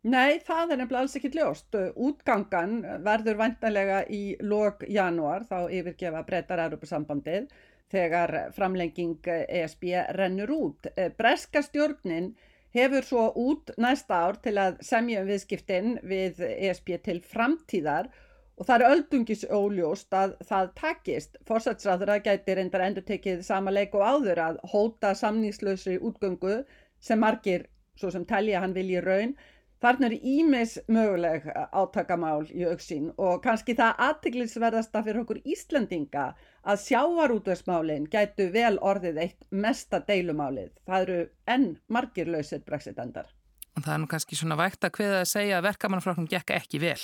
Nei, 0.00 0.40
það 0.40 0.70
er 0.72 0.78
nefnilega 0.80 1.02
alls 1.04 1.16
ekki 1.18 1.30
ljóst. 1.34 1.76
Útgangan 2.00 2.78
verður 3.04 3.36
vantanlega 3.36 3.98
í 4.08 4.22
lok 4.40 4.86
janúar, 4.88 5.44
þá 5.44 5.68
yfirgefa 5.76 6.22
breytar 6.24 6.62
Europasambandið, 6.64 7.50
þegar 7.92 8.32
framlenging 8.56 9.28
ESB 9.28 9.90
rennur 10.16 10.54
út. 10.56 10.88
Breska 11.18 11.60
stjórnin 11.66 12.30
hefur 12.76 13.06
svo 13.06 13.26
út 13.36 13.72
næsta 13.80 14.22
ár 14.26 14.40
til 14.44 14.56
að 14.62 14.80
semja 14.86 15.22
um 15.22 15.30
viðskiptin 15.30 15.96
við 16.06 16.42
ESB 16.48 16.96
til 17.04 17.18
framtíðar 17.32 18.10
og 18.60 18.66
það 18.68 18.74
er 18.76 18.94
öldungis 18.94 19.46
óljóst 19.48 20.14
að 20.14 20.34
það 20.48 20.72
takist. 20.80 21.38
Fórsatsræður 21.48 22.14
að 22.16 22.26
gæti 22.28 22.56
reyndar 22.58 22.84
endur 22.86 23.06
tekið 23.08 23.44
sama 23.46 23.72
leik 23.72 23.94
og 23.96 24.04
áður 24.04 24.42
að 24.48 24.60
hóta 24.72 25.14
samningslausri 25.16 25.96
útgöngu 25.98 26.60
sem 27.00 27.20
margir, 27.20 27.64
svo 27.96 28.12
sem 28.12 28.26
telja 28.28 28.60
hann 28.60 28.76
vilji 28.76 29.00
raun, 29.00 29.34
Þarna 29.80 30.10
er 30.10 30.24
ímis 30.28 30.74
möguleg 30.92 31.46
átakamál 31.72 32.42
í 32.52 32.66
auksín 32.68 33.06
og 33.16 33.38
kannski 33.46 33.72
það 33.78 34.02
aðteglisverðasta 34.06 35.00
fyrir 35.06 35.22
okkur 35.22 35.38
Íslandinga 35.54 36.24
að 36.68 36.82
sjávarútvegsmálinn 36.84 38.06
gætu 38.12 38.50
vel 38.52 38.76
orðið 38.84 39.20
eitt 39.24 39.44
mesta 39.50 40.02
deilumálið. 40.04 40.70
Það 40.86 41.02
eru 41.06 41.18
enn 41.54 41.68
margir 41.88 42.28
lausir 42.28 42.62
brexitendar. 42.66 43.30
Það 43.80 43.94
er 43.94 44.00
nú 44.02 44.08
kannski 44.10 44.36
svona 44.36 44.58
vægt 44.60 44.84
að 44.84 44.96
hviða 44.98 45.20
að 45.22 45.30
segja 45.30 45.58
að 45.58 45.68
verkamannaflokknum 45.70 46.28
gekk 46.30 46.54
ekki 46.58 46.80
vel. 46.82 47.00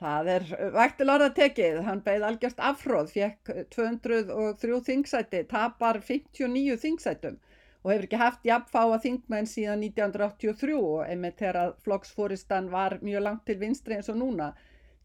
Það 0.00 0.28
er 0.32 0.46
vægtil 0.74 1.12
orða 1.12 1.28
tekið. 1.36 1.78
Hann 1.84 2.00
beigð 2.04 2.26
algjörst 2.28 2.60
afhróð, 2.64 3.12
fekk 3.12 3.52
203 3.74 4.80
þingsæti, 4.88 5.44
tapar 5.48 6.00
59 6.04 6.80
þingsætum 6.80 7.38
og 7.80 7.92
hefur 7.92 8.06
ekki 8.06 8.20
haft 8.20 8.42
jafnfáa 8.44 8.98
þingmenn 9.00 9.48
síðan 9.48 9.84
1983 9.86 10.74
og 10.76 11.04
einmitt 11.06 11.38
þegar 11.40 11.76
flokksfóristan 11.84 12.68
var 12.72 12.98
mjög 13.00 13.24
langt 13.24 13.46
til 13.48 13.56
vinstri 13.62 13.96
eins 13.96 14.10
og 14.12 14.18
núna. 14.20 14.50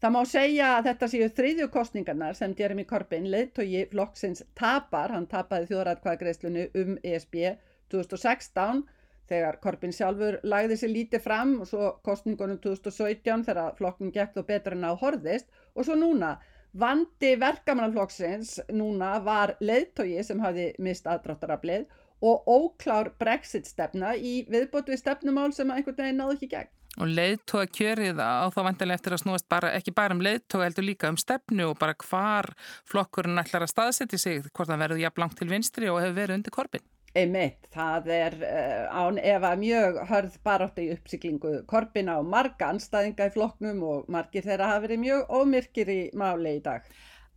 Það 0.06 0.12
má 0.14 0.20
segja 0.30 0.66
að 0.70 0.84
þetta 0.86 1.06
séu 1.10 1.26
þriðju 1.34 1.64
kostningarnar 1.74 2.36
sem 2.38 2.52
Jeremy 2.54 2.84
Corbyn, 2.86 3.24
leittói 3.26 3.80
flokksins, 3.90 4.44
tapar. 4.54 5.10
Hann 5.10 5.24
tapaði 5.26 5.66
þjóðrætkvæðagreislunu 5.72 6.66
um 6.78 6.92
ESB 7.02 7.34
2016 7.90 8.84
þegar 9.26 9.58
Corbyn 9.64 9.96
sjálfur 9.96 10.36
lagði 10.46 10.76
sér 10.78 10.92
lítið 10.92 11.24
fram 11.24 11.56
og 11.64 11.66
svo 11.72 11.88
kostningunum 12.06 12.60
2017 12.62 13.42
þegar 13.48 13.74
flokknum 13.80 14.14
gekk 14.14 14.38
þó 14.38 14.46
betur 14.52 14.78
en 14.78 14.86
á 14.86 14.94
horðist 14.94 15.50
og 15.74 15.88
svo 15.88 15.98
núna 15.98 16.36
vandi 16.70 17.32
verkamannaflokksins 17.42 18.60
núna 18.78 19.16
var 19.26 19.56
leittói 19.58 20.22
sem 20.22 20.46
hafi 20.46 20.68
mist 20.78 21.10
aðdráttaraflið 21.10 21.90
og 22.22 22.46
óklár 22.46 23.10
brexit 23.18 23.66
stefna 23.66 24.14
í 24.14 24.38
viðbót 24.46 24.94
við 24.94 25.02
stefnumál 25.02 25.50
sem 25.50 25.74
einhvern 25.74 25.98
veginn 25.98 26.22
náðu 26.22 26.38
ekki 26.38 26.54
gegn. 26.54 26.70
Og 26.96 27.10
leiðtóa 27.12 27.66
kjörið 27.68 28.20
á 28.24 28.48
þá 28.48 28.60
vantilega 28.70 28.96
eftir 28.96 29.16
að 29.16 29.22
snúast 29.24 29.48
bara, 29.52 29.74
ekki 29.76 29.92
bara 29.96 30.16
um 30.16 30.22
leiðtóa 30.24 30.64
heldur 30.64 30.86
líka 30.86 31.10
um 31.12 31.18
stefnu 31.20 31.70
og 31.70 31.78
bara 31.80 31.96
hvar 32.06 32.52
flokkurinn 32.88 33.42
ætlar 33.42 33.66
að 33.66 33.74
staðsetja 33.74 34.20
sig, 34.20 34.46
hvort 34.52 34.70
það 34.70 34.84
verður 34.86 35.02
jafn 35.04 35.24
langt 35.24 35.36
til 35.40 35.50
vinstri 35.50 35.90
og 35.92 36.00
hefur 36.00 36.20
verið 36.22 36.40
undir 36.40 36.56
korfin. 36.56 36.86
Einmitt, 37.16 37.62
það 37.72 38.08
er 38.12 38.34
uh, 38.44 38.92
án 38.92 39.18
efa 39.22 39.54
mjög 39.56 40.02
hörð 40.10 40.34
barátt 40.44 40.80
í 40.82 40.90
uppsiklingu 40.92 41.52
korfina 41.68 42.18
og 42.20 42.28
marga 42.28 42.68
anstæðinga 42.74 43.30
í 43.30 43.32
flokknum 43.32 43.80
og 43.88 44.10
margir 44.12 44.44
þeirra 44.44 44.74
hafa 44.74 44.84
verið 44.84 45.00
mjög 45.06 45.32
ómyrkir 45.38 45.92
í 45.92 46.00
máli 46.16 46.58
í 46.58 46.64
dag. 46.64 46.84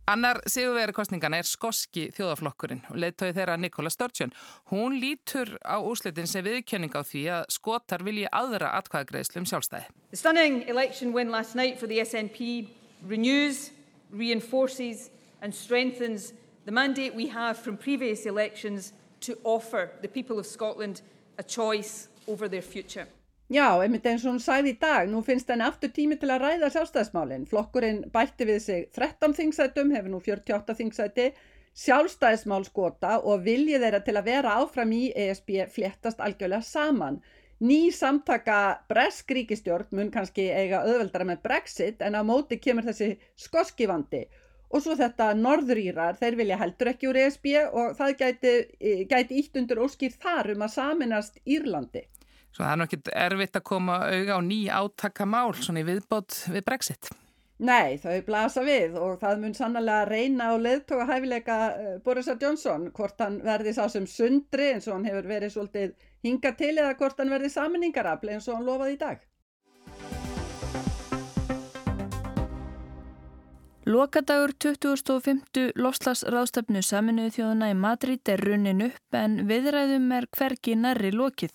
Annar 0.08 0.40
sigurveri 0.48 0.94
kostningana 0.96 1.38
er 1.38 1.46
skoski 1.46 2.08
þjóðaflokkurinn 2.16 2.80
og 2.90 2.96
leittói 2.98 3.30
þeirra 3.36 3.56
Nikola 3.60 3.90
Sturgeon. 3.92 4.32
Hún 4.72 4.96
lítur 4.98 5.52
á 5.62 5.78
úslitin 5.78 6.26
sem 6.26 6.44
viðkjöning 6.44 6.96
á 6.96 7.02
því 7.06 7.22
að 7.36 7.44
skotar 7.54 8.02
vilji 8.02 8.26
aðra 8.32 8.72
atkvæðagreðslu 8.80 9.42
um 9.42 9.46
sjálfstæði. 9.46 9.86
The 10.10 10.16
stunning 10.16 10.64
election 10.68 11.12
win 11.12 11.30
last 11.30 11.54
night 11.54 11.78
for 11.78 11.86
the 11.86 12.00
SNP 12.02 12.68
renews, 13.06 13.70
reinforces 14.10 15.10
and 15.42 15.54
strengthens 15.54 16.32
the 16.64 16.72
mandate 16.72 17.14
we 17.14 17.28
have 17.28 17.58
from 17.58 17.76
previous 17.76 18.26
elections 18.26 18.92
to 19.20 19.38
offer 19.44 19.90
the 20.02 20.08
people 20.08 20.38
of 20.38 20.46
Scotland 20.46 21.02
a 21.38 21.42
choice 21.42 22.08
over 22.26 22.48
their 22.48 22.62
future. 22.62 23.06
Já, 23.50 23.66
einmitt 23.82 24.04
eins 24.06 24.22
og 24.22 24.36
hún 24.36 24.42
sæði 24.42 24.70
í 24.70 24.78
dag, 24.78 25.08
nú 25.10 25.24
finnst 25.26 25.48
henni 25.50 25.64
aftur 25.66 25.90
tími 25.90 26.14
til 26.22 26.28
að 26.30 26.44
ræða 26.44 26.68
sjálfstæðismálinn. 26.70 27.48
Flokkurinn 27.50 28.04
bætti 28.14 28.46
við 28.46 28.60
sig 28.62 28.84
13 28.94 29.34
þingsætum, 29.34 29.90
hefur 29.90 30.12
nú 30.12 30.20
48 30.22 30.76
þingsæti, 30.78 31.24
sjálfstæðismál 31.82 32.62
skota 32.68 33.16
og 33.18 33.42
viljið 33.48 33.82
þeirra 33.82 34.00
til 34.06 34.14
að 34.20 34.28
vera 34.30 34.52
áfram 34.60 34.94
í 34.94 35.00
ESB 35.24 35.50
fléttast 35.74 36.22
algjörlega 36.22 36.62
saman. 36.68 37.18
Ný 37.58 37.80
samtaka 37.90 38.60
bresk 38.88 39.34
ríkistjórn 39.34 39.98
mun 39.98 40.14
kannski 40.14 40.46
eiga 40.46 40.84
öðveldara 40.86 41.26
með 41.32 41.42
Brexit 41.48 42.06
en 42.06 42.14
á 42.14 42.22
móti 42.22 42.60
kemur 42.62 42.86
þessi 42.86 43.16
skoskivandi 43.34 44.22
og 44.70 44.84
svo 44.84 44.94
þetta 44.94 45.32
norðrýrar, 45.34 46.22
þeir 46.22 46.38
vilja 46.38 46.62
heldur 46.62 46.94
ekki 46.94 47.10
úr 47.10 47.18
ESB 47.26 47.50
og 47.66 47.98
það 47.98 48.16
gæti, 48.22 48.56
gæti 49.10 49.42
ítt 49.42 49.58
undir 49.58 49.82
óskýr 49.82 50.14
þar 50.22 50.54
um 50.54 50.62
að 50.68 50.74
saminast 50.78 51.42
Írlandi. 51.42 52.06
Svo 52.50 52.64
það 52.64 52.72
er 52.72 52.80
nokkið 52.82 53.10
erfitt 53.24 53.58
að 53.60 53.66
koma 53.70 53.98
auga 54.10 54.38
á 54.38 54.40
ný 54.42 54.60
átakamál 54.74 55.50
svona 55.56 55.82
í 55.82 55.88
viðbót 55.88 56.44
við 56.50 56.64
Brexit. 56.66 57.10
Nei, 57.60 57.98
þau 58.00 58.22
blasa 58.24 58.62
við 58.64 58.94
og 58.96 59.18
það 59.20 59.42
mun 59.42 59.54
sannlega 59.56 60.06
reyna 60.08 60.46
á 60.48 60.56
leðtoga 60.56 61.04
hæfileika 61.10 61.56
eh, 61.76 61.96
Boris 62.04 62.30
Johnson 62.40 62.86
hvort 62.96 63.20
hann 63.20 63.36
verði 63.44 63.74
sá 63.76 63.82
sem 63.92 64.06
sundri 64.08 64.70
eins 64.72 64.88
og 64.88 64.96
hann 64.96 65.04
hefur 65.04 65.28
verið 65.28 65.52
svolítið 65.52 65.92
hinga 66.24 66.54
til 66.56 66.72
eða 66.72 66.94
hvort 66.96 67.20
hann 67.20 67.32
verði 67.34 67.52
saminningarafli 67.52 68.32
eins 68.32 68.48
og 68.48 68.56
hann 68.56 68.64
lofaði 68.70 68.96
í 68.96 69.00
dag. 69.02 69.20
Lokadagur 73.88 74.52
2050 74.60 75.70
lofslagsráðstefnu 75.80 76.82
saminuðu 76.84 77.30
þjóðuna 77.32 77.70
í 77.72 77.76
Madrid 77.80 78.28
er 78.28 78.42
runnin 78.44 78.82
upp 78.84 79.16
en 79.16 79.38
viðræðum 79.48 80.10
er 80.12 80.26
hverki 80.36 80.74
nærri 80.76 81.08
lokið. 81.14 81.54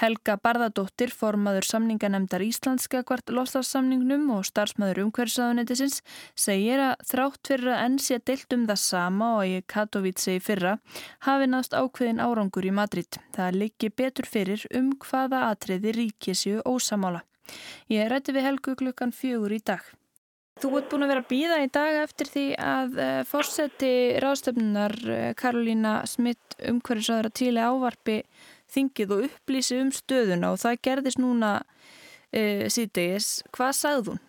Helga 0.00 0.38
Barðadóttir, 0.40 1.12
formaður 1.12 1.68
samninganemdar 1.68 2.40
Íslandska 2.46 3.02
kvart 3.04 3.28
lofslagssamningnum 3.28 4.24
og 4.38 4.46
starfsmæður 4.48 5.02
umhverfisaðunetisins, 5.04 5.98
segir 6.32 6.80
að 6.80 7.04
þrátt 7.10 7.52
fyrir 7.52 7.74
að 7.74 7.84
enn 7.84 8.00
sé 8.06 8.18
deilt 8.24 8.56
um 8.56 8.64
það 8.72 8.80
sama 8.86 9.30
og 9.42 9.44
í 9.44 9.60
Katowice 9.68 10.38
í 10.38 10.40
fyrra 10.40 10.78
hafi 11.28 11.50
náðst 11.52 11.76
ákveðin 11.76 12.24
árangur 12.24 12.64
í 12.64 12.72
Madrid. 12.72 13.20
Það 13.36 13.60
liggi 13.60 13.92
betur 13.92 14.32
fyrir 14.32 14.64
um 14.72 14.94
hvaða 15.04 15.44
atriði 15.52 15.92
ríkisju 16.00 16.64
ósamála. 16.64 17.20
Ég 17.92 18.08
rætti 18.08 18.32
við 18.32 18.48
Helgu 18.48 18.78
klukkan 18.80 19.12
fjögur 19.12 19.52
í 19.52 19.60
dag. 19.60 19.84
Þú 20.56 20.70
ert 20.78 20.86
búin 20.88 21.04
að 21.04 21.10
vera 21.12 21.20
að 21.20 21.28
býða 21.28 21.56
í 21.60 21.66
dag 21.68 21.96
eftir 22.00 22.28
því 22.32 22.44
að 22.64 22.94
eh, 23.04 23.18
fórseti 23.28 23.90
ráðstöfnunar 24.24 24.94
uh, 25.04 25.18
Karolína 25.36 25.98
Smith 26.08 26.56
umhverfisáður 26.70 27.28
að 27.28 27.34
tíli 27.36 27.60
ávarpi 27.60 28.14
þingið 28.72 29.12
og 29.12 29.26
upplýsi 29.26 29.82
um 29.82 29.90
stöðuna 29.92 30.54
og 30.54 30.62
það 30.64 30.80
gerðist 30.88 31.20
núna 31.20 31.50
uh, 31.60 32.64
síðdegis. 32.72 33.28
Hvað 33.52 33.76
sagði 33.76 34.14
hún? 34.14 34.24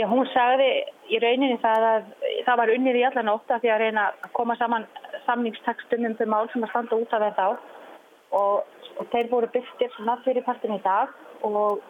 Já, 0.00 0.06
hún 0.08 0.24
sagði 0.32 0.70
í 1.12 1.20
rauninni 1.20 1.60
það 1.60 1.88
að 1.90 2.10
það 2.48 2.60
var 2.62 2.76
unnið 2.78 2.96
í 3.02 3.06
allan 3.10 3.32
óta 3.36 3.60
því 3.60 3.74
að 3.74 3.82
reyna 3.84 4.08
að 4.24 4.32
koma 4.40 4.56
saman 4.56 4.88
samningstekstum 5.26 6.08
um 6.08 6.16
þau 6.16 6.28
mál 6.32 6.48
sem 6.54 6.64
að 6.64 6.72
standa 6.72 7.04
út 7.04 7.12
af 7.12 7.28
þetta 7.28 7.50
og, 7.52 8.80
og 8.96 9.12
þeir 9.12 9.28
voru 9.36 9.52
byrktir 9.52 9.92
svona 9.98 10.16
fyrir 10.24 10.48
partin 10.48 10.78
í 10.78 10.80
dag 10.88 11.12
og 11.44 11.84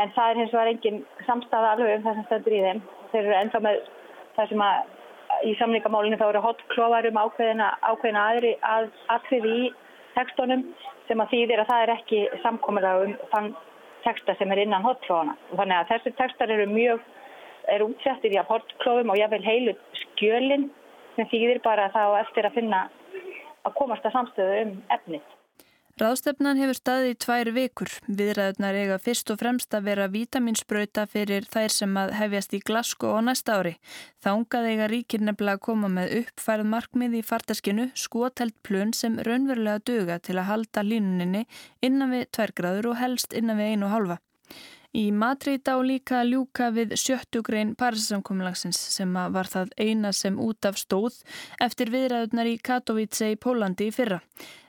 en 0.00 0.12
það 0.16 0.30
er 0.30 0.40
hins 0.40 0.52
vegar 0.54 0.70
engin 0.72 1.02
samstafa 1.26 1.74
alveg 1.74 1.98
um 1.98 2.04
það 2.06 2.18
sem 2.18 2.26
stendur 2.28 2.56
í 2.56 2.62
þeim. 2.66 2.82
Þeir 3.12 3.22
eru 3.24 3.38
ennþá 3.38 3.62
með 3.66 3.80
það 4.36 4.52
sem 4.52 4.64
að 4.66 5.48
í 5.48 5.54
samlingamálinu 5.58 6.18
þá 6.20 6.26
eru 6.28 6.44
hotklóvar 6.44 7.08
um 7.08 7.20
ákveðina, 7.22 7.68
ákveðina 7.82 8.24
aðri 8.30 8.52
að 8.68 8.88
aðfriði 9.14 9.52
í 9.58 9.72
tekstunum 10.16 10.64
sem 11.08 11.22
að 11.22 11.32
þýðir 11.32 11.62
að 11.62 11.70
það 11.72 11.84
er 11.84 11.94
ekki 11.96 12.22
samkomiðlega 12.44 13.06
um 13.06 13.14
þann 13.32 13.50
teksta 14.04 14.36
sem 14.38 14.52
er 14.52 14.62
innan 14.64 14.84
hotklófana. 14.86 15.36
Þannig 15.52 15.78
að 15.78 15.90
þessi 15.92 16.14
tekstar 16.18 16.52
eru 16.52 16.66
mjög, 16.70 17.04
eru 17.72 17.90
útsettir 17.92 18.34
í 18.34 18.40
að 18.40 18.50
hotklófum 18.50 19.12
og 19.12 19.20
jáfnveil 19.20 19.46
heilu 19.46 19.76
skjölinn 20.02 20.68
sem 21.16 21.28
þýðir 21.30 21.62
bara 21.64 21.90
þá 21.94 22.02
eftir 22.22 22.48
að 22.48 22.58
finna 22.58 22.82
að 23.62 23.76
komast 23.78 24.06
að 24.06 24.16
samstöðu 24.16 24.60
um 24.64 24.74
efnið. 24.96 25.24
Ráðstefnan 26.00 26.56
hefur 26.56 26.78
staðið 26.78 27.10
í 27.10 27.16
tvær 27.20 27.48
vikur. 27.52 27.90
Viðræðunar 28.08 28.78
eiga 28.80 28.96
fyrst 29.02 29.28
og 29.34 29.42
fremst 29.42 29.76
að 29.76 29.90
vera 29.90 30.06
vitaminsbrauta 30.08 31.04
fyrir 31.04 31.44
þær 31.52 31.74
sem 31.74 31.98
að 32.00 32.14
hefjast 32.16 32.56
í 32.56 32.62
Glasgow 32.64 33.18
á 33.18 33.20
næsta 33.28 33.58
ári. 33.60 33.74
Þángað 34.24 34.70
eiga 34.70 34.88
ríkir 34.88 35.20
nefnilega 35.20 35.60
að 35.60 35.64
koma 35.68 35.92
með 35.92 36.16
uppfærið 36.22 36.72
markmið 36.72 37.20
í 37.20 37.22
fartaskinu 37.28 37.88
skotelt 37.92 38.56
plön 38.64 38.96
sem 38.96 39.20
raunverulega 39.20 39.84
döga 39.84 40.20
til 40.24 40.38
að 40.40 40.48
halda 40.48 40.88
línuninni 40.88 41.44
innan 41.84 42.16
við 42.16 42.30
tværgraður 42.38 42.94
og 42.94 43.00
helst 43.04 43.36
innan 43.36 43.60
við 43.60 43.74
einu 43.76 43.92
halva. 43.92 44.22
Í 44.92 45.06
Madrid 45.08 45.64
á 45.72 45.80
líka 45.80 46.18
ljúka 46.28 46.66
við 46.76 46.90
sjöttugrein 47.00 47.70
Parísasamkomlagsins 47.80 48.76
sem 48.92 49.14
var 49.32 49.48
það 49.48 49.70
eina 49.80 50.10
sem 50.12 50.36
út 50.36 50.68
af 50.68 50.76
stóð 50.76 51.22
eftir 51.64 51.88
viðræðunar 51.94 52.50
í 52.50 52.58
Katowice 52.60 53.30
í 53.32 53.38
Pólandi 53.40 53.88
í 53.88 53.94
fyrra. 53.96 54.20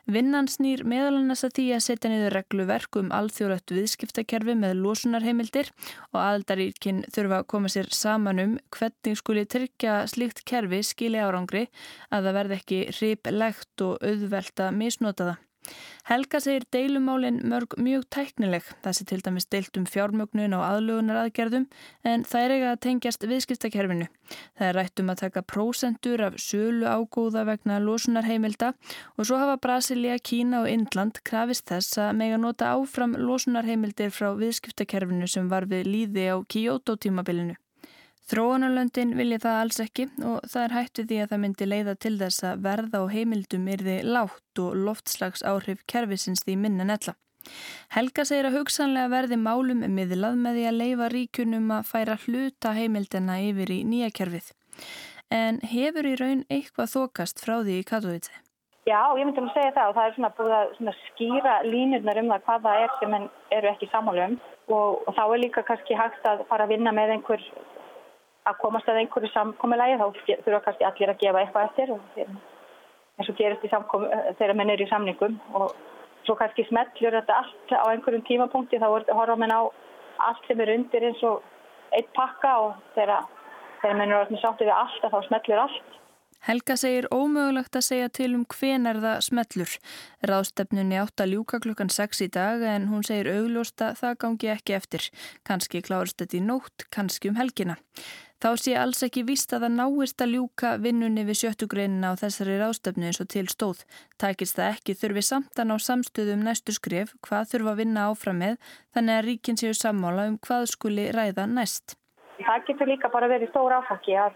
Vinnan 0.08 0.48
snýr 0.52 0.86
meðalannast 0.88 1.48
að 1.48 1.54
því 1.58 1.68
að 1.76 1.84
setja 1.86 2.10
niður 2.12 2.36
regluverk 2.38 2.98
um 3.00 3.12
alþjóðlögt 3.16 3.76
viðskiptakerfi 3.76 4.56
með 4.60 4.80
losunarheimildir 4.80 5.72
og 6.12 6.20
aðaldaríkinn 6.24 7.06
þurfa 7.12 7.40
að 7.40 7.48
koma 7.56 7.72
sér 7.72 7.92
saman 7.92 8.44
um 8.44 8.58
hvernig 8.76 9.20
skuli 9.20 9.44
tryggja 9.48 10.02
slíkt 10.12 10.44
kerfi 10.48 10.86
skili 10.88 11.20
árangri 11.24 11.70
að 12.12 12.30
það 12.30 12.38
verði 12.40 12.60
ekki 12.62 12.86
hriplegt 12.96 13.88
og 13.88 14.04
auðvelt 14.04 14.64
að 14.68 14.78
misnota 14.80 15.34
það. 15.34 15.42
Helga 16.10 16.40
segir 16.44 16.66
deilumálin 16.76 17.40
mörg 17.48 17.78
mjög 17.80 18.04
tæknileg, 18.12 18.66
þessi 18.84 19.06
til 19.08 19.22
dæmis 19.24 19.48
deilt 19.48 19.78
um 19.80 19.86
fjármögnun 19.88 20.56
og 20.58 20.64
aðlugunar 20.68 21.22
aðgerðum 21.22 21.70
en 22.04 22.26
það 22.28 22.46
er 22.46 22.56
eiga 22.56 22.72
að 22.74 22.82
tengjast 22.88 23.24
viðskiptakerfinu. 23.32 24.10
Það 24.60 24.68
er 24.68 24.78
rætt 24.80 25.04
um 25.04 25.14
að 25.14 25.22
taka 25.24 25.46
prósendur 25.54 26.26
af 26.28 26.38
sölu 26.44 26.86
ágóða 26.90 27.46
vegna 27.48 27.80
losunarheimilda 27.80 28.74
og 29.16 29.30
svo 29.30 29.40
hafa 29.40 29.58
Brasilia, 29.64 30.20
Kína 30.20 30.66
og 30.66 30.72
Indland 30.74 31.24
krafist 31.24 31.70
þess 31.72 32.00
að 32.04 32.16
mega 32.20 32.40
nota 32.42 32.76
áfram 32.76 33.16
losunarheimildir 33.16 34.12
frá 34.12 34.34
viðskiptakerfinu 34.36 35.30
sem 35.32 35.48
var 35.48 35.70
við 35.72 35.88
líði 35.88 36.32
á 36.36 36.38
Kyoto 36.44 37.00
tímabilinu. 37.00 37.56
Þróunarlöndin 38.32 39.18
vilja 39.20 39.42
það 39.44 39.58
alls 39.62 39.80
ekki 39.84 40.06
og 40.24 40.46
það 40.48 40.64
er 40.64 40.76
hættu 40.78 41.04
því 41.10 41.18
að 41.20 41.32
það 41.34 41.42
myndi 41.44 41.66
leiða 41.68 41.96
til 42.06 42.14
þess 42.22 42.46
að 42.48 42.62
verða 42.64 43.02
á 43.04 43.06
heimildum 43.12 43.66
þið 43.68 43.90
látt 44.08 44.62
og 44.64 44.78
loftslags 44.86 45.44
áhrif 45.44 45.84
kervisins 45.92 46.46
því 46.46 46.56
minna 46.64 46.88
netla. 46.88 47.18
Helga 47.92 48.24
segir 48.24 48.48
að 48.48 48.62
hugsanlega 48.62 49.12
verði 49.12 49.40
málum 49.42 49.84
miðlað 49.92 50.38
með 50.40 50.60
því 50.60 50.68
að 50.70 50.80
leifa 50.80 51.10
ríkunum 51.12 51.74
að 51.76 51.90
færa 51.90 52.16
hluta 52.24 52.72
heimildina 52.78 53.42
yfir 53.50 53.74
í 53.76 53.82
nýja 53.84 54.14
kerfið. 54.16 54.54
En 55.34 55.60
hefur 55.68 56.08
í 56.08 56.16
raun 56.20 56.46
eitthvað 56.48 56.94
þokast 56.94 57.44
frá 57.44 57.58
því 57.60 57.82
í 57.82 57.86
Katowice? 57.90 58.32
Já, 58.88 59.00
ég 59.16 59.24
myndi 59.28 59.40
að 59.40 59.54
segja 59.56 59.76
það 59.76 59.90
og 59.90 59.96
það 59.98 60.08
er 60.08 60.16
svona 60.16 60.32
búið 60.38 60.54
að 60.58 60.72
svona 60.78 60.94
skýra 61.04 61.54
línurnar 61.68 62.20
um 62.20 62.32
það 62.34 62.48
hvað 62.48 62.66
það 62.66 62.82
er 62.82 62.98
sem 63.00 63.14
eru 63.58 63.70
ekki 63.72 63.88
sammálum 63.92 64.34
og, 64.68 64.90
og 65.08 65.12
þá 65.16 65.24
er 65.24 65.40
líka 65.40 65.64
kannski 65.68 65.96
hægt 65.96 66.28
að 66.28 66.44
fara 66.50 66.68
að 66.68 66.74
vinna 66.76 66.92
með 66.96 67.14
einhver 67.16 67.46
að 68.50 68.58
komast 68.60 68.90
að 68.92 69.00
einhverju 69.02 69.30
samkomiðlægi 69.32 70.00
þá 70.00 70.06
þurfa 70.46 70.62
kannski 70.66 70.88
allir 70.88 71.12
að 71.14 71.22
gefa 71.24 71.42
eitthvað 71.44 71.68
eftir 71.70 71.94
eins 71.94 73.30
og 73.30 73.38
gerist 73.40 73.64
í 73.68 73.72
samkom 73.72 74.06
þegar 74.40 74.56
menn 74.60 74.74
er 74.74 74.84
í 74.84 74.90
samningum 74.90 75.38
og 75.60 75.76
svo 76.26 76.36
kannski 76.40 76.66
smellur 76.68 77.18
þetta 77.20 77.40
allt 77.40 77.76
á 77.78 77.86
einhverjum 77.92 78.26
tímapunkti 78.28 78.82
þá 78.82 78.88
horfa 78.90 79.38
menn 79.40 79.54
á 79.54 79.62
allt 80.28 80.48
sem 80.48 80.60
er 80.64 80.74
undir 80.76 81.08
eins 81.10 81.24
og 81.28 81.44
eitt 81.94 82.10
pakka 82.18 82.54
og 82.66 82.76
þegar, 82.98 83.28
menn 83.84 84.12
eru 84.12 84.42
sáttið 84.42 84.72
við 84.72 84.76
allt 84.76 85.08
þá 85.08 85.20
smellur 85.28 85.66
allt 85.68 86.00
Helga 86.44 86.76
segir 86.76 87.06
ómögulegt 87.08 87.78
að 87.80 87.86
segja 87.88 88.10
til 88.12 88.34
um 88.36 88.44
hvenar 88.52 88.98
það 89.00 89.22
smellur. 89.24 89.76
Ráðstefnunni 90.28 90.98
átt 91.00 91.24
að 91.24 91.38
ljúka 91.38 91.62
klukkan 91.64 91.92
6 91.94 92.26
í 92.26 92.28
dag 92.36 92.66
en 92.68 92.90
hún 92.92 93.06
segir 93.08 93.30
augljósta 93.32 93.94
það 93.96 94.18
gangi 94.26 94.52
ekki 94.52 94.76
eftir. 94.76 95.08
Kanski 95.48 95.80
klárst 95.88 96.20
þetta 96.20 96.38
í 96.42 96.44
nótt, 96.44 96.84
kanski 96.92 97.32
um 97.32 97.40
helgina. 97.40 97.78
Þá 98.44 98.50
sé 98.60 98.74
alls 98.76 99.00
ekki 99.06 99.22
víst 99.24 99.54
að 99.56 99.64
það 99.64 99.76
náist 99.78 100.20
að 100.20 100.34
ljúka 100.36 100.74
vinnunni 100.84 101.24
við 101.24 101.38
sjöttugreinina 101.46 102.12
á 102.12 102.20
þessari 102.20 102.58
ráðstefnu 102.60 103.08
eins 103.08 103.22
og 103.24 103.30
til 103.32 103.46
stóð. 103.48 103.86
Tækist 104.20 104.60
það 104.60 104.74
ekki 104.74 104.98
þurfi 105.00 105.24
samtan 105.24 105.72
á 105.72 105.80
samstöðum 105.80 106.44
næstu 106.44 106.76
skrif 106.76 107.16
hvað 107.24 107.54
þurfa 107.54 107.72
að 107.72 107.80
vinna 107.86 108.10
áfram 108.12 108.44
með 108.44 108.58
þannig 108.92 109.16
að 109.16 109.26
ríkin 109.30 109.62
séu 109.64 109.72
sammála 109.80 110.28
um 110.28 110.36
hvað 110.44 110.68
skuli 110.76 111.08
ræða 111.16 111.48
næst. 111.48 111.96
Það 112.44 112.68
getur 112.68 112.92
líka 112.92 113.14
bara 113.16 113.32
verið 113.32 113.54
stór 113.54 113.78
áfangi 113.80 114.20
að, 114.20 114.36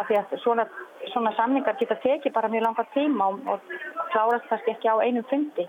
að, 0.00 0.16
að 0.22 0.36
svona 0.40 0.64
svona 1.12 1.32
samningar 1.36 1.78
geta 1.80 1.96
tekið 2.02 2.34
bara 2.34 2.50
mjög 2.52 2.68
langa 2.68 2.84
tíma 2.96 3.30
og, 3.54 3.72
klárast 4.12 4.50
kannski 4.50 4.74
ekki 4.74 4.92
á 4.92 4.96
einum 5.04 5.26
fundi. 5.30 5.66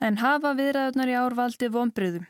En 0.00 0.16
hafa 0.16 0.54
viðræðunar 0.56 1.10
í 1.12 1.16
árvaldi 1.20 1.68
vonbröðum. 1.68 2.22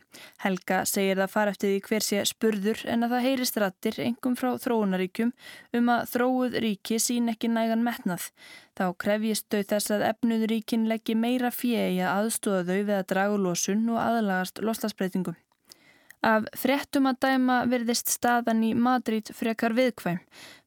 Helga 0.42 0.80
segir 0.90 1.21
það 1.21 1.30
fara 1.30 1.52
eftir 1.54 1.71
því 1.71 1.83
hver 1.87 2.02
sé 2.02 2.23
spurður 2.26 2.80
en 2.90 3.07
að 3.07 3.12
það 3.14 3.26
heyrist 3.28 3.61
rattir 3.62 3.99
engum 4.02 4.35
frá 4.40 4.49
þróunaríkjum 4.64 5.30
um 5.78 5.92
að 5.95 6.09
þróuð 6.14 6.57
ríki 6.64 6.99
sín 6.99 7.30
ekki 7.30 7.52
nægan 7.52 7.85
metnað. 7.87 8.26
Þá 8.75 8.87
krefjist 9.04 9.47
þau 9.54 9.62
þess 9.75 9.95
að 9.95 10.09
efnuðuríkin 10.09 10.88
leggji 10.90 11.14
meira 11.14 11.52
fjegi 11.54 12.02
að 12.02 12.25
aðstóða 12.25 12.66
þau 12.66 12.80
við 12.80 12.97
að 12.97 13.07
dragu 13.14 13.38
losun 13.45 13.87
og 13.95 14.02
aðlagast 14.02 14.59
loslasbreytingum. 14.66 15.38
Af 16.21 16.45
fréttum 16.53 17.07
að 17.09 17.23
dæma 17.25 17.62
verðist 17.65 18.11
staðan 18.12 18.59
í 18.67 18.75
Madrid 18.77 19.31
frekar 19.33 19.73
viðkvæm. 19.73 20.19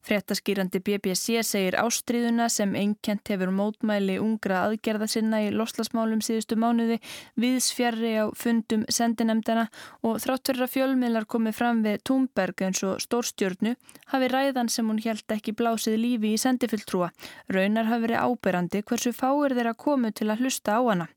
Fréttaskýrandi 0.04 0.80
BBC 0.84 1.44
segir 1.46 1.76
ástriðuna 1.78 2.48
sem 2.50 2.72
einkent 2.74 3.30
hefur 3.30 3.52
mótmæli 3.54 4.16
ungra 4.20 4.64
aðgerða 4.66 5.06
sinna 5.12 5.38
í 5.44 5.52
loslasmálum 5.54 6.24
síðustu 6.26 6.58
mánuði 6.58 6.98
viðsfjarri 7.40 8.10
á 8.18 8.24
fundum 8.36 8.82
sendinemdana 8.90 9.68
og 10.02 10.18
þráttur 10.24 10.64
að 10.66 10.74
fjölmiðlar 10.74 11.28
komið 11.30 11.56
fram 11.60 11.84
við 11.86 12.02
Túmberg 12.02 12.64
eins 12.66 12.82
og 12.82 12.98
stórstjörnu 13.06 13.76
hafi 14.10 14.30
ræðan 14.34 14.68
sem 14.68 14.90
hún 14.90 14.98
held 15.06 15.36
ekki 15.38 15.54
blásið 15.54 16.00
lífi 16.02 16.34
í 16.34 16.40
sendifilltrúa. 16.42 17.12
Raunar 17.46 17.88
hafi 17.92 18.08
verið 18.08 18.26
áberandi 18.26 18.82
hversu 18.82 19.14
fáir 19.14 19.54
þeirra 19.54 19.78
komu 19.78 20.10
til 20.10 20.32
að 20.34 20.42
hlusta 20.42 20.76
á 20.76 20.82
hana. 20.82 21.08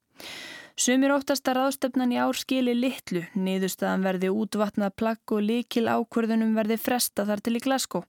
Sumir 0.77 1.09
óttast 1.09 1.47
að 1.49 1.55
ráðstöfnan 1.57 2.11
í 2.13 2.19
ár 2.21 2.37
skili 2.37 2.75
litlu, 2.77 3.23
niðurstaðan 3.33 4.03
verði 4.05 4.29
útvatnað 4.29 4.91
plagg 5.01 5.31
og 5.33 5.39
likil 5.41 5.87
ákvörðunum 5.89 6.51
verði 6.53 6.75
fresta 6.77 7.23
þar 7.25 7.41
til 7.41 7.55
í 7.57 7.61
Glasgow. 7.65 8.03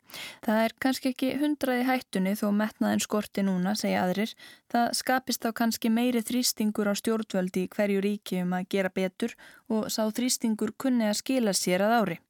Það 0.44 0.60
er 0.66 0.74
kannski 0.84 1.12
ekki 1.14 1.30
hundraði 1.40 1.86
hættunni 1.88 2.34
þó 2.36 2.50
metnaðin 2.58 3.00
skorti 3.00 3.46
núna, 3.46 3.72
segja 3.72 4.02
aðrir. 4.04 4.34
Það 4.68 4.92
skapist 5.00 5.48
á 5.48 5.50
kannski 5.56 5.88
meiri 5.88 6.20
þrýstingur 6.20 6.92
á 6.92 6.94
stjórnvöldi 7.00 7.64
í 7.64 7.70
hverju 7.72 8.02
ríki 8.04 8.42
um 8.44 8.52
að 8.58 8.68
gera 8.76 8.92
betur 8.92 9.32
og 9.72 9.88
sá 9.88 10.04
þrýstingur 10.12 10.76
kunni 10.76 11.08
að 11.08 11.22
skila 11.22 11.56
sér 11.56 11.88
að 11.88 11.96
ári. 12.02 12.20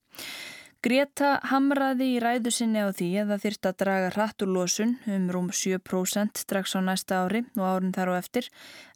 Greta 0.87 1.29
hamraði 1.51 2.07
í 2.15 2.19
ræðu 2.23 2.53
sinni 2.55 2.79
á 2.79 2.95
því 2.95 3.07
að 3.19 3.31
það 3.33 3.41
þyrst 3.45 3.67
að 3.67 3.79
draga 3.83 4.11
hratturlósun 4.15 4.93
um 5.11 5.25
rúm 5.35 5.49
7% 5.51 6.39
strax 6.39 6.77
á 6.79 6.81
næsta 6.87 7.17
ári 7.25 7.41
og 7.59 7.65
árin 7.67 7.91
þar 7.97 8.13
á 8.15 8.23
eftir. 8.23 8.47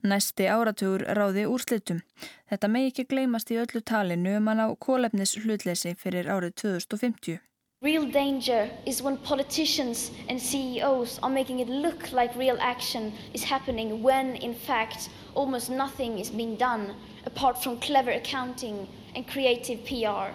Næsti 0.07 0.47
áratugur 0.47 1.03
ráði 1.19 1.43
úrslitum. 1.51 2.05
Þetta 2.47 2.71
megi 2.71 2.93
ekki 2.93 3.05
gleymast 3.11 3.51
í 3.51 3.59
öllu 3.59 3.83
talinu 3.83 4.37
um 4.39 4.47
hann 4.53 4.63
á 4.63 4.71
kólefnis 4.79 5.35
hlutleysi 5.43 5.97
fyrir 5.99 6.31
árið 6.31 6.55
2050. 6.63 7.43
Real 7.83 8.07
danger 8.07 8.71
is 8.87 9.03
when 9.03 9.19
politicians 9.27 10.13
and 10.29 10.39
CEOs 10.39 11.19
are 11.19 11.35
making 11.35 11.59
it 11.59 11.69
look 11.69 12.13
like 12.13 12.39
real 12.39 12.59
action 12.61 13.11
is 13.35 13.43
happening 13.43 14.05
when 14.05 14.37
in 14.37 14.55
fact 14.55 15.11
almost 15.35 15.69
nothing 15.69 16.21
is 16.21 16.31
being 16.31 16.55
done 16.55 16.95
apart 17.27 17.59
from 17.59 17.81
clever 17.81 18.13
accounting 18.13 18.87
and 19.17 19.27
creative 19.27 19.83
PR. 19.85 20.31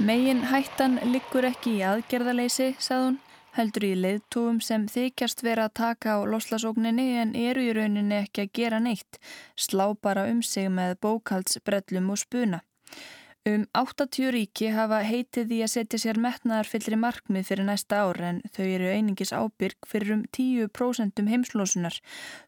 Megin 0.00 0.38
hættan 0.48 0.94
liggur 1.12 1.44
ekki 1.44 1.74
í 1.76 1.80
aðgerðaleysi, 1.84 2.70
sagði 2.80 3.04
hún, 3.04 3.16
heldur 3.52 3.84
í 3.84 3.90
leiðtúum 4.00 4.60
sem 4.64 4.86
þykjast 4.88 5.42
vera 5.44 5.66
að 5.68 5.74
taka 5.76 6.14
á 6.16 6.24
loslasókninni 6.24 7.04
en 7.20 7.34
eru 7.36 7.66
í 7.66 7.74
rauninni 7.76 8.16
ekki 8.22 8.46
að 8.46 8.54
gera 8.56 8.78
neitt, 8.80 9.18
slá 9.60 9.90
bara 10.00 10.24
um 10.32 10.40
sig 10.40 10.70
með 10.72 10.96
bókaldsbrellum 11.04 12.08
og 12.16 12.22
spuna. 12.22 12.62
Um 13.48 13.62
80 13.72 14.34
ríki 14.34 14.66
hafa 14.68 14.98
heitið 15.00 15.46
því 15.48 15.58
að 15.64 15.70
setja 15.72 16.00
sér 16.02 16.18
metnaðar 16.20 16.68
fyllri 16.68 16.98
markmið 17.00 17.46
fyrir 17.48 17.64
næsta 17.64 18.02
ár 18.04 18.20
en 18.30 18.42
þau 18.52 18.66
eru 18.66 18.90
einingis 18.92 19.32
ábyrg 19.32 19.88
fyrir 19.88 20.12
um 20.18 20.26
10% 20.36 21.24
heimslosunar. 21.32 21.96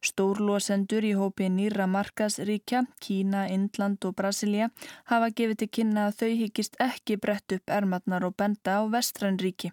Stórlosendur 0.05 1.09
í 1.09 1.15
hópi 1.17 1.49
nýra 1.49 1.89
markasríkja, 1.89 2.85
Kína, 3.01 3.47
Indland 3.49 4.05
og 4.05 4.19
Brasilia 4.21 4.69
hafa 5.09 5.33
gefið 5.33 5.63
til 5.63 5.75
kynna 5.79 6.11
að 6.11 6.19
þau 6.21 6.33
higgist 6.43 6.77
ekki 6.77 7.17
brett 7.17 7.57
upp 7.57 7.73
ermatnar 7.73 8.29
og 8.29 8.37
benda 8.37 8.77
á 8.77 8.81
vestrænríki. 8.85 9.73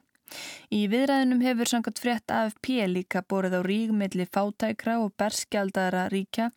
Í 0.69 0.85
viðræðinum 0.91 1.43
hefur 1.45 1.71
sangat 1.71 2.01
frétt 2.01 2.33
AFP 2.33 2.71
líka 2.91 3.21
borið 3.21 3.57
á 3.57 3.61
rígmiðli 3.65 4.27
fátækra 4.29 4.99
og 5.03 5.13
berskjaldara 5.19 6.07
ríkja 6.13 6.49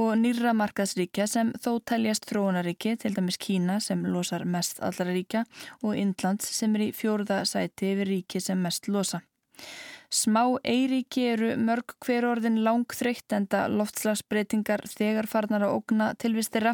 og 0.00 0.14
nýra 0.22 0.54
markaðsríkja 0.56 1.28
sem 1.30 1.52
þó 1.60 1.78
teljast 1.84 2.28
þróunaríki, 2.30 2.96
til 2.96 3.14
dæmis 3.16 3.40
Kína 3.40 3.80
sem 3.84 4.06
losar 4.06 4.44
mest 4.44 4.82
allra 4.84 5.10
ríkja 5.12 5.44
og 5.82 5.96
Indlands 5.96 6.48
sem 6.58 6.74
er 6.76 6.88
í 6.88 6.92
fjórða 6.96 7.44
sæti 7.48 7.92
yfir 7.94 8.12
ríki 8.14 8.40
sem 8.42 8.60
mest 8.62 8.88
losa. 8.88 9.22
Smá 10.08 10.40
eiríki 10.64 11.26
eru 11.28 11.50
mörg 11.60 11.92
hver 12.00 12.24
orðin 12.24 12.62
langþreytt 12.64 13.34
enda 13.36 13.66
loftslagsbreytingar 13.68 14.86
þegar 14.88 15.26
farnar 15.28 15.66
að 15.66 15.74
ógna 15.76 16.06
tilvistira. 16.16 16.72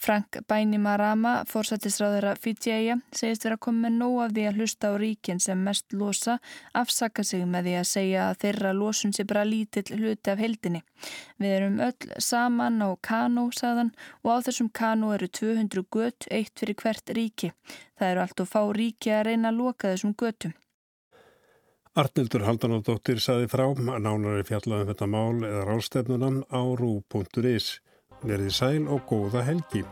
Frank 0.00 0.38
Bainimarama, 0.48 1.34
fórsættisráður 1.50 2.30
að 2.30 2.40
Fidjæja, 2.46 2.96
segist 3.12 3.44
vera 3.44 3.58
koma 3.60 3.84
með 3.84 3.98
nóg 3.98 4.16
af 4.24 4.32
því 4.32 4.46
að 4.48 4.60
hlusta 4.62 4.92
á 4.92 4.94
ríkin 5.02 5.42
sem 5.44 5.60
mest 5.60 5.92
losa, 5.92 6.38
afsaka 6.72 7.26
sig 7.26 7.44
með 7.44 7.68
því 7.68 7.76
að 7.82 7.90
segja 7.90 8.24
að 8.30 8.40
þeirra 8.46 8.72
losun 8.80 9.12
sé 9.12 9.28
bara 9.28 9.44
lítill 9.44 10.00
hluti 10.00 10.32
af 10.32 10.40
heldinni. 10.40 10.80
Við 11.36 11.54
erum 11.58 11.78
öll 11.84 12.16
saman 12.16 12.80
á 12.80 12.96
Kano, 13.04 13.50
sagðan, 13.52 13.92
og 14.24 14.40
á 14.40 14.44
þessum 14.48 14.72
Kano 14.72 15.12
eru 15.18 15.28
200 15.28 15.84
gött, 15.92 16.30
eitt 16.32 16.56
fyrir 16.56 16.80
hvert 16.80 17.12
ríki. 17.12 17.52
Það 18.00 18.14
eru 18.14 18.24
allt 18.24 18.40
og 18.40 18.52
fá 18.56 18.60
ríki 18.72 19.12
að 19.12 19.26
reyna 19.28 19.52
að 19.52 19.60
loka 19.60 19.92
þessum 19.92 20.16
göttum. 20.16 20.56
Arnildur 21.98 22.44
Haldanóttir 22.46 23.18
saði 23.18 23.48
frá 23.50 23.64
að 23.66 23.80
nánari 24.04 24.44
fjallaðum 24.46 24.92
þetta 24.92 25.08
mál 25.10 25.40
eða 25.42 25.64
rástefnunam 25.66 26.36
á 26.46 26.62
rú.is. 26.78 27.80
Verði 28.22 28.52
sæl 28.54 28.86
og 28.86 29.02
góða 29.10 29.42
helgi. 29.42 29.82